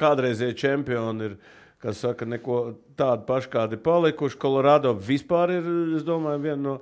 [0.01, 1.39] kādreizie čempioni ir.
[1.79, 4.39] Kas saka, neko tādu pašu kādi palikuši.
[4.43, 6.73] Kolorādo vispār ir, es domāju, viena no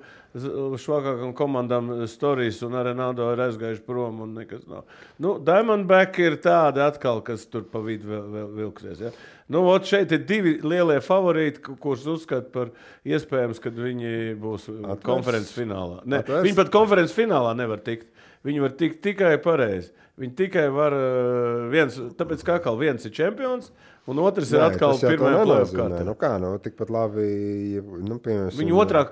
[0.81, 4.23] švakākajām komandām stāstījis, un arī Nādo ir aizgājuši prom.
[4.25, 4.85] un nekas nav.
[5.21, 9.01] Nu, Diamondback ir tādi atkal, kas tur pa vidu vēl, vēl vilksies.
[9.05, 9.11] Ja?
[9.53, 12.73] Nu, ot, šeit ir divi lielie favorīti, ku- kurus uzskata par
[13.05, 15.03] iespējams, ka viņi būs Atvērs?
[15.05, 16.01] konferences finālā.
[16.05, 16.43] Ne, Atvērs?
[16.49, 18.09] viņi pat konferences finālā nevar tikt.
[18.47, 19.93] Viņi var tikt tikai pareizi.
[20.17, 23.71] Viņi tikai var uh, viens, tāpēc kā atkal viens ir čempions,
[24.07, 26.05] un otrs ir Nē, atkal pirmā plēsoņa.
[26.07, 27.27] Nu, kā, nu, tikpat labi,
[28.07, 29.03] nu, Viņu otrā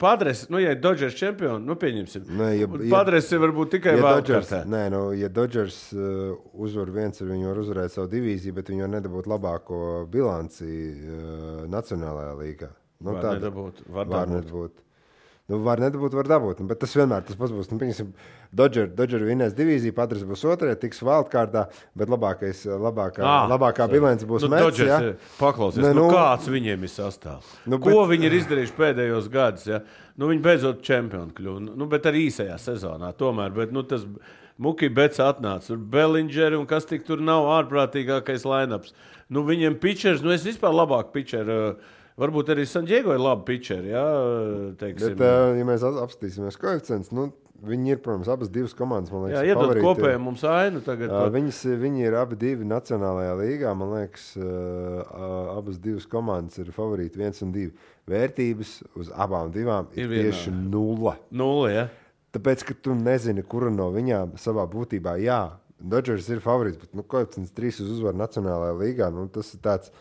[0.00, 2.24] padres, nu, ja ir Dodgers čempions, nu, pieņemsim.
[2.40, 6.90] Nē, ja- ja- Padres ir varbūt tikai Ja Dodgers, nē, nu, ja Dodgers uh, uzvar
[6.90, 9.80] viens, viņi var uzvarēt savu divīziju, bet viņi var nedabūt labāko
[10.10, 12.70] bilanci uh, Nacionālajā līgā.
[13.00, 14.34] Nu, Var tāda- nedabūt, var var dabūt.
[14.36, 14.86] nedabūt.
[15.50, 16.60] Nu, var nedabūt, var dabūt.
[16.62, 17.70] Nu, Bet tas vienmēr tas pats būs.
[17.74, 18.06] Nu,
[18.54, 21.64] Dodger, Dodger vinnēs divīziju, Patris būs otrajā, tiks wildkārdā,
[21.98, 23.92] bet labākais, labākā, Ā, labākā sorry.
[23.98, 24.98] bilance būs nu, Mets, ja?
[25.02, 27.50] ir- Paklausies, Ne, nu, nu- kāds viņiem ir sastāvs.
[27.66, 29.66] Nu, Nu, Ko bet- viņi ir izdarījuši pēdējos gados?
[29.66, 29.80] Ja?
[30.16, 33.12] Nu, viņi beidzot čempioni kļuvu, nu, bet arī īsajā sezonā.
[33.16, 34.06] Tomēr, bet, nu, tas
[34.58, 38.92] Muki Bets atnāca, tur Bellingeri un kas tik tur nav ārprātīgākais lineups.
[39.30, 41.74] Nu, viņiem pitchers, nu es vispār labāk pitcheru uh,
[42.20, 43.94] Varbūt arī Sandiego ir labi pitcheri.
[43.94, 44.08] Jā,
[44.80, 45.14] teiksim.
[45.16, 47.30] Bet, uh, ja mēs apskatīsimies koeficientus, nu,
[47.64, 49.12] viņi ir, protams, abas divas komandas.
[49.12, 51.12] Man liekas, jā, iedod kopēju mums ainu tagad.
[51.12, 53.72] Uh, viņas, viņi ir abi divi Nacionālajā līgā.
[53.76, 55.00] Man liekas, uh,
[55.54, 57.20] abas divas komandas ir favorīti.
[57.20, 57.72] viens un divi.
[58.10, 61.16] Vērtības uz abām divām ir, Ir tieši nulle.
[61.30, 61.88] Nulle, ja?
[62.34, 65.42] Tāpēc, ka tu nezini, kura no viņām savā būtībā, jā,
[65.80, 69.08] Dodgers ir favorīts, bet nu, koeficients trīs uz uzvaru Nacionālajā līgā.
[69.14, 69.92] Nu, tas ir tāds.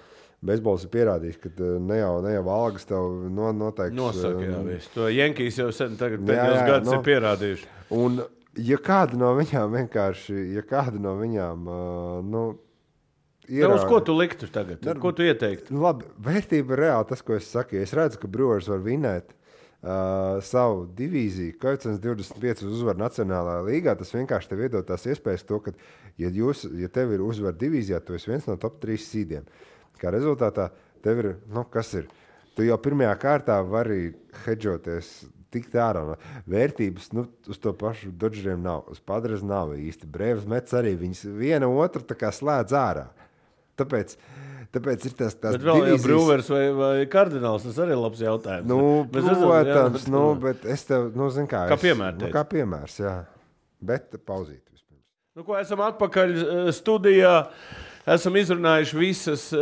[0.46, 4.56] Beisbols ir pierādījis, ka uh, ne jau, ne jau algas tev no, noteikti Nosaka, jā,
[4.56, 4.92] uh, visu.
[4.96, 6.96] To Jankīs jau sen Jā, pēdējos jā, gadus nu.
[6.96, 7.68] ir pierādījuši.
[8.00, 8.22] Un,
[8.70, 12.46] ja kāda no viņām vienkārši, ja kāda no viņām, uh, nu,
[13.50, 14.78] Tev uz ko tu liktu tagad?
[14.86, 15.74] Dar- Ko tu ieteiktu?
[15.74, 17.80] Nu, labi, vērtība ir reāli tas, ko es saku.
[17.82, 23.96] Es redzu, ka Brewers var vinēt uh, savu divīziju, koeficients 25 uz uzvaru Nacionālajā līgā,
[23.98, 25.74] tas vienkārši tev iedod tās iespējas, to, ka,
[26.22, 29.50] ja, jūs, ja tev ir uzvara divīzijā, tu esi viens no top 3 sīdiem.
[30.00, 30.70] Kā rezultātā
[31.04, 32.08] tev ir, nu, kas ir?
[32.56, 34.14] Tu jau pirmajā kārtā vari
[34.46, 35.28] hedžoties.
[35.50, 36.04] Tikt ārā
[36.46, 38.84] vērtības, nu, uz to pašu dodžeriem nav.
[38.94, 40.06] Uz padras nav īsti.
[40.14, 43.08] Brīvs mets arī viņas viena otru slēdz ārā.
[43.80, 44.14] Tāpēc,
[44.76, 48.68] tāpēc ir tas tāds Bet divīzijas- Brūvers vai, vai Kardināls, tas arī ir labs jautājums.
[48.70, 51.64] Nu, redzam, protams, jā, nu, bet es tev, nu, zinu, kā.
[51.72, 53.16] Kā es- piemēru Nu, kā piemērs, jā.
[53.82, 55.06] Bet pauzīt vispirms.
[55.36, 57.48] Nu, ko esam atpakaļ eh, studijā.
[58.10, 59.60] Esam izrunājuši visas, eh,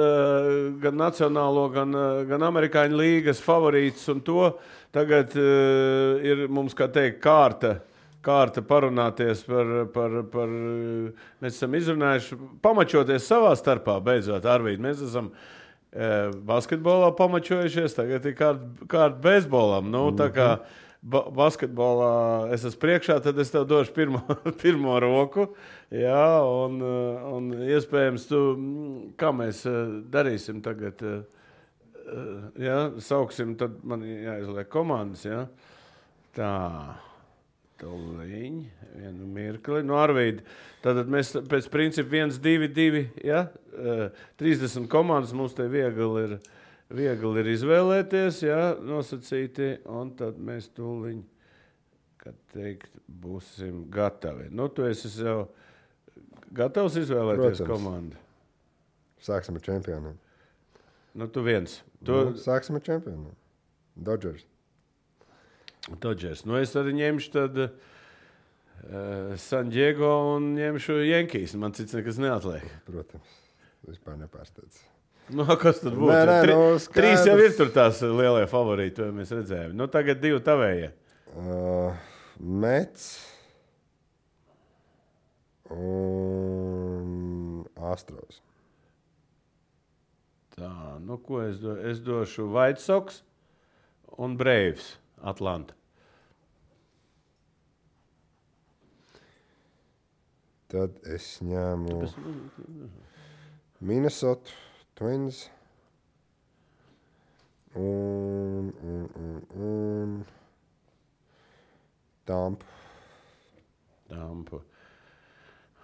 [0.79, 4.07] gan nacionālo, gan, eh, gan amerikāņu līgas favorītus.
[4.13, 4.53] un to
[4.91, 7.73] Tagad uh, ir mums, kā teikt, kārta,
[8.23, 10.47] kārta parunāties par, par, par.
[10.47, 14.81] eh, Mēs esam izrunājuši, pamačoties savā starpā, beidzot, Arvīd.
[14.83, 15.31] Mēs esam
[16.47, 19.87] basketbolā pamačojušies, tagad ir kārta kārt beisbolam.
[19.89, 20.49] Nu, tā kā
[21.07, 22.11] ba basketbolā
[22.55, 24.21] es esmu priekšā, tad es tev došu pirmo,
[24.61, 25.49] pirmo roku.
[25.93, 28.43] Jā, un, eh, un iespējams, tu,
[29.19, 31.03] kā mēs eh, darīsim tagad.
[31.03, 31.25] eh,
[32.55, 35.25] Jā, sauksim, tad man jāizliek komandas.
[35.27, 35.41] Jā.
[36.37, 36.51] Tā,
[37.81, 39.81] tūlīt, vienu mirkli.
[39.85, 40.45] No Arvīda.
[40.85, 43.47] Tātad mēs pēc principa 1, 2, 2, ja?
[43.75, 44.07] eh,
[44.39, 46.56] 30 komandas mums te viegli ir, viegli
[47.41, 48.61] ir izvēlēties, ja?
[48.79, 51.25] nosacīti, un tad mēs tūlīt,
[52.21, 54.47] kad teikt, būsim gatavi.
[54.55, 55.49] Nu, tu esi jau
[56.55, 57.71] gatavs izvēlēties Protams.
[57.71, 58.23] komandu.
[59.23, 60.15] Sāksim ar čempioniem.
[61.17, 61.81] Nu, tu viens.
[62.05, 63.35] Tu, Nu, sāksim ar čempioniem.
[63.95, 64.45] Dodgers.
[65.99, 66.45] Dodgers.
[66.45, 71.55] Nu, es arī ņemšu tad, uh, San Diego un ņemšu Jankīs.
[71.59, 72.67] Man cits nekas neatliek.
[72.87, 73.39] Protams.
[73.87, 74.83] Vispār nepārsteidz.
[75.29, 76.11] Nu, kas tad būtu?
[76.11, 76.95] Nē, nē, Tri, nu, skaidrs.
[76.95, 79.73] trīs jau ir tur tās lielie favorīti, to mēs redzējām.
[79.75, 80.91] Nu, tagad divi tavējie.
[81.37, 81.91] Uh,
[82.39, 83.09] Mets
[85.73, 88.41] un Astros.
[90.57, 90.71] Tā,
[91.03, 92.47] nu, ko es, do, es došu?
[92.53, 93.19] White Sox
[94.17, 95.75] un Braves Atlanta.
[100.67, 102.09] Tad es ņēmu
[103.87, 104.51] Minnesota
[104.97, 105.43] Twins
[107.77, 110.25] un, un, un, un
[112.25, 112.65] Tampa.
[114.09, 114.61] Tampa.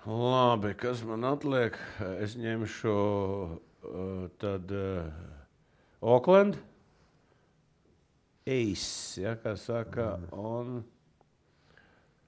[0.06, 1.78] Labi, kas man atliek?
[2.20, 5.06] Es ņemšu uh, tad uh,
[6.02, 6.58] Oakland.
[8.44, 10.82] Ace, ja, kā saka, un,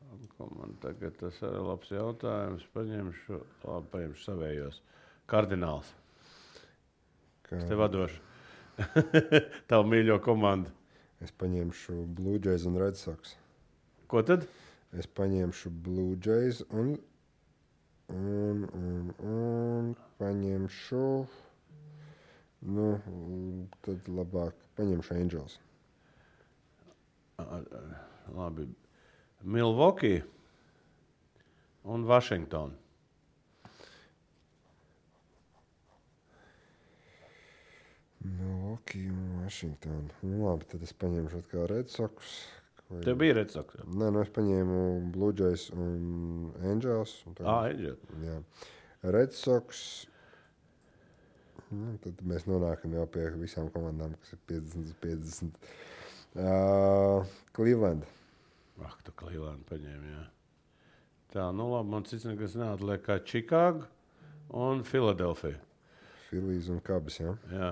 [0.06, 2.64] un ko man tagad tas ir labs jautājums.
[2.78, 4.80] Paņemšu, labi, paņemšu savējos.
[5.28, 5.92] Kardināls.
[7.46, 8.22] Kā Es tev vadošu.
[9.70, 10.72] Tavu mīļo komandu.
[11.24, 13.36] Es paņemšu Blue Jays un Red Sox.
[14.12, 14.48] Ko tad?
[14.98, 16.96] Es paņemšu Blue Jays un,
[18.14, 21.06] un, un, un paņemšu.
[22.66, 22.88] Nu,
[23.86, 25.60] tad labāk paņemšu Angels.
[28.34, 28.66] Labi.
[29.44, 30.24] Milwaukee
[31.86, 32.85] un Vašingtona.
[39.46, 40.10] Washington.
[40.26, 42.32] Nu, labi, tad es paņemšu atkal Red Sox.
[42.90, 47.14] Vai- Tev bija redzams, ka Nē, nu es paņēmu Blue Jays un Angels.
[47.28, 47.98] Un tagad- tā ir.
[48.26, 48.42] Jā.
[49.16, 50.08] Red Sox.
[51.72, 55.58] Nu, tad mēs nonākam jau pie visām komandām, kas ir 50 uz 50.
[56.36, 58.06] Uh, Cleveland.
[58.84, 60.12] Ak, tu Cleveland paņēmi.
[60.14, 60.26] Jā.
[61.34, 63.88] Tā, nu labi, man cits nekas neatliek kā Čikāga
[64.54, 65.58] un Filadelfija.
[66.30, 67.20] Filijas un Kabas.
[67.20, 67.36] Ja?
[67.52, 67.72] Jā.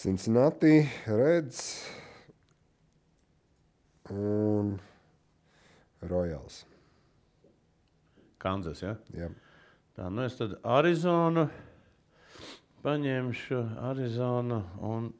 [0.00, 1.84] Cincinnati, Reds
[4.08, 4.80] un
[6.00, 6.64] Royals.
[8.40, 8.80] Kanzas.
[8.80, 8.94] Ja?
[9.12, 9.28] Jā.
[9.92, 11.44] Tā, nu es tad Arizonu
[12.80, 15.12] paņemšu, Arizonu un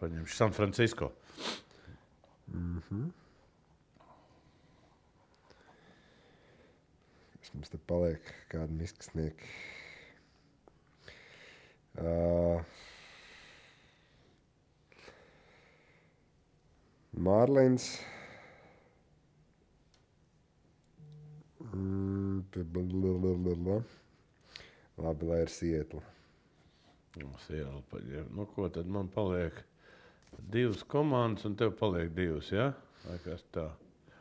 [0.00, 1.12] paņemšu San Francisco.
[7.36, 8.32] Kas mums te paliek?
[8.48, 9.52] Kāda miskasnieka?
[11.98, 12.60] Uh,
[17.18, 17.88] Mārlīns.
[21.72, 22.44] Mm.
[24.98, 26.02] Labi, lai ir sietla.
[27.18, 28.30] Nu, Seattle paņem.
[28.34, 29.58] Nu, ko tad man paliek?
[30.52, 32.52] Divas komandas, un tev paliek divas.
[32.54, 32.70] Ja?
[33.04, 33.66] Vai kas tā?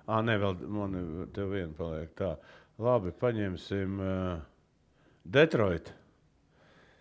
[0.08, 0.98] Ah, nē, vēl man
[1.36, 2.14] tev viena paliek.
[2.18, 2.34] Tā.
[2.82, 4.42] Labi, paņemsim uh,
[5.26, 5.94] Detroitu.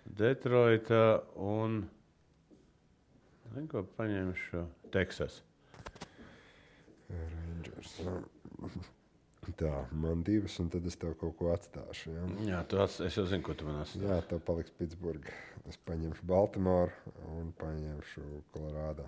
[0.06, 1.02] Detroita
[1.42, 1.82] un.
[3.70, 4.62] Ko paņemšu?
[4.94, 5.40] Teksas.
[7.10, 7.96] Rangers.
[9.56, 12.10] Tā, man divas, un tad es tev kaut ko atstāšu.
[12.12, 12.24] Ja?
[12.48, 14.08] Jā, tu ats, es jau zinu, ko tu man atstāji.
[14.10, 15.34] Jā, tev paliks Pitsburgā.
[15.70, 19.06] Es paņemšu Baltimoru un paņemšu Kolorādo.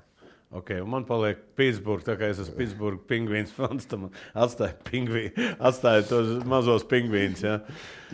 [0.48, 3.84] Okay, man paliek Pitsburgā, tā kā es esmu Pitsburgā pingvīns fans.
[3.88, 5.26] Tam atstāju, pingvī,
[5.60, 7.42] atstāju tos mazos pingvīnus.
[7.44, 7.58] Ja?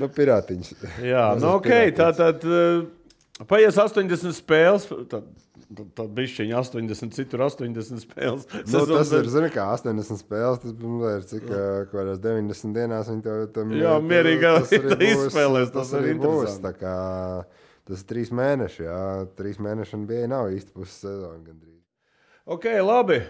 [0.01, 0.73] Nu, pirātiņš.
[1.07, 1.69] Jā, Tas nu, ok.
[1.71, 2.19] pirātiņš.
[2.19, 4.89] Tā uh, paies 80 spēles.
[5.13, 5.29] Tad,
[5.71, 8.49] tad, tad bišķiņa 80, citur 80 spēles.
[8.51, 10.63] Nu, Sezona tas ir, zini, kā 80 spēles.
[10.65, 14.51] Tas nu, ir cik ā, kādās 90 dienās viņi tev tam Jā, mierīgi
[15.13, 16.59] izspēlēs, tas Tas arī būs.
[17.85, 18.83] Tas ir trīs mēneši.
[18.89, 18.99] Jā,
[19.39, 21.74] trīs mēneši un bija nav īsti pussezona gandrīz.
[22.45, 23.23] Ok, labi.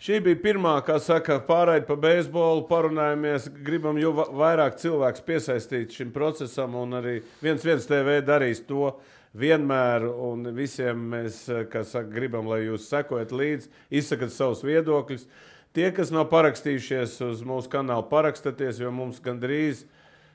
[0.00, 2.62] Šī bija pirmā, kā saka, pārraide pa beisbolu.
[2.68, 8.62] Parunājamies, gribam jau va- vairāk cilvēku piesaistīt šim procesam, un arī viens viens TV darīs
[8.66, 8.94] to
[9.36, 10.08] vienmēr.
[10.08, 15.26] Un visiem mēs, kā saka, gribam, lai jūs sekojat līdzi, izsakat savus viedokļus.
[15.74, 19.84] Tie, kas nav parakstījušies uz mūsu kanālu, parakstieties, jo mums gandrīz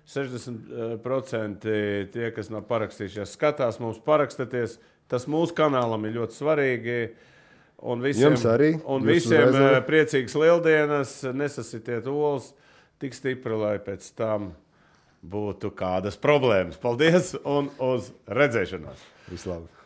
[0.05, 1.65] 60%
[2.13, 4.77] tie, kas nav parakstījušies, skatās mums, parakstieties.
[5.09, 6.99] Tas mūsu kanālam ir ļoti svarīgi.
[7.81, 8.75] Un visiem, Jums arī.
[8.85, 9.87] Un Jūs visiem uzreiz varat.
[9.87, 12.51] priecīgas lieldienas, nesasitiet olas
[13.01, 14.51] tik stipri, lai pēc tam
[15.25, 16.77] būtu kādas problēmas.
[16.81, 19.01] Paldies un uz redzēšanos!
[19.31, 19.81] Vislabāk!